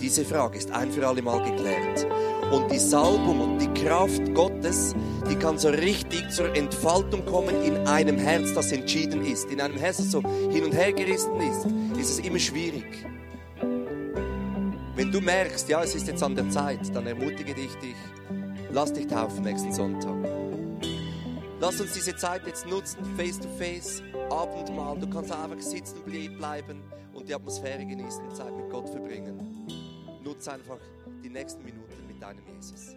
Diese 0.01 0.25
Frage 0.25 0.59
ist 0.59 0.71
ein 0.73 0.91
für 0.91 1.07
alle 1.07 1.23
Mal 1.23 1.43
geklärt. 1.43 2.07
Und 2.53 2.71
die 2.71 2.79
Salbung 2.79 3.41
und 3.41 3.59
die 3.59 3.83
Kraft 3.83 4.33
Gottes, 4.35 4.95
die 5.29 5.35
kann 5.35 5.59
so 5.59 5.69
richtig 5.69 6.31
zur 6.31 6.55
Entfaltung 6.55 7.25
kommen 7.27 7.61
in 7.65 7.77
einem 7.89 8.19
Herz, 8.19 8.55
das 8.55 8.71
entschieden 8.71 9.25
ist. 9.25 9.51
In 9.51 9.61
einem 9.61 9.77
Herz, 9.77 9.97
das 9.97 10.13
so 10.13 10.23
hin 10.51 10.65
und 10.65 10.73
her 10.73 10.93
gerissen 10.93 11.35
ist, 11.41 11.67
ist 11.99 12.11
es 12.11 12.19
immer 12.21 12.39
schwierig. 12.39 12.85
Wenn 14.95 15.11
du 15.11 15.21
merkst, 15.21 15.69
ja, 15.69 15.83
es 15.83 15.95
ist 15.95 16.07
jetzt 16.07 16.23
an 16.23 16.37
der 16.37 16.49
Zeit, 16.51 16.95
dann 16.95 17.07
ermutige 17.07 17.53
dich, 17.55 17.75
dich, 17.77 17.97
lass 18.71 18.93
dich 18.93 19.07
taufen 19.09 19.43
nächsten 19.43 19.73
Sonntag. 19.73 20.36
Lass 21.59 21.81
uns 21.81 21.95
diese 21.95 22.15
Zeit 22.15 22.47
jetzt 22.47 22.67
nutzen, 22.67 23.03
face 23.17 23.39
to 23.39 23.49
face, 23.57 24.03
Abendmahl. 24.29 24.99
Du 24.99 25.09
kannst 25.09 25.33
einfach 25.33 25.59
sitzen 25.59 26.03
bleiben 26.37 26.83
und 27.15 27.29
die 27.29 27.35
Atmosphäre 27.35 27.85
genießen, 27.87 28.31
Zeit 28.35 28.55
mit 28.55 28.69
Gott 28.69 28.91
verbringen. 28.91 29.67
Nutze 30.23 30.53
einfach 30.53 30.79
die 31.25 31.31
nächsten 31.31 31.65
Minuten 31.65 32.07
mit 32.07 32.21
deinem 32.21 32.45
Jesus. 32.47 32.95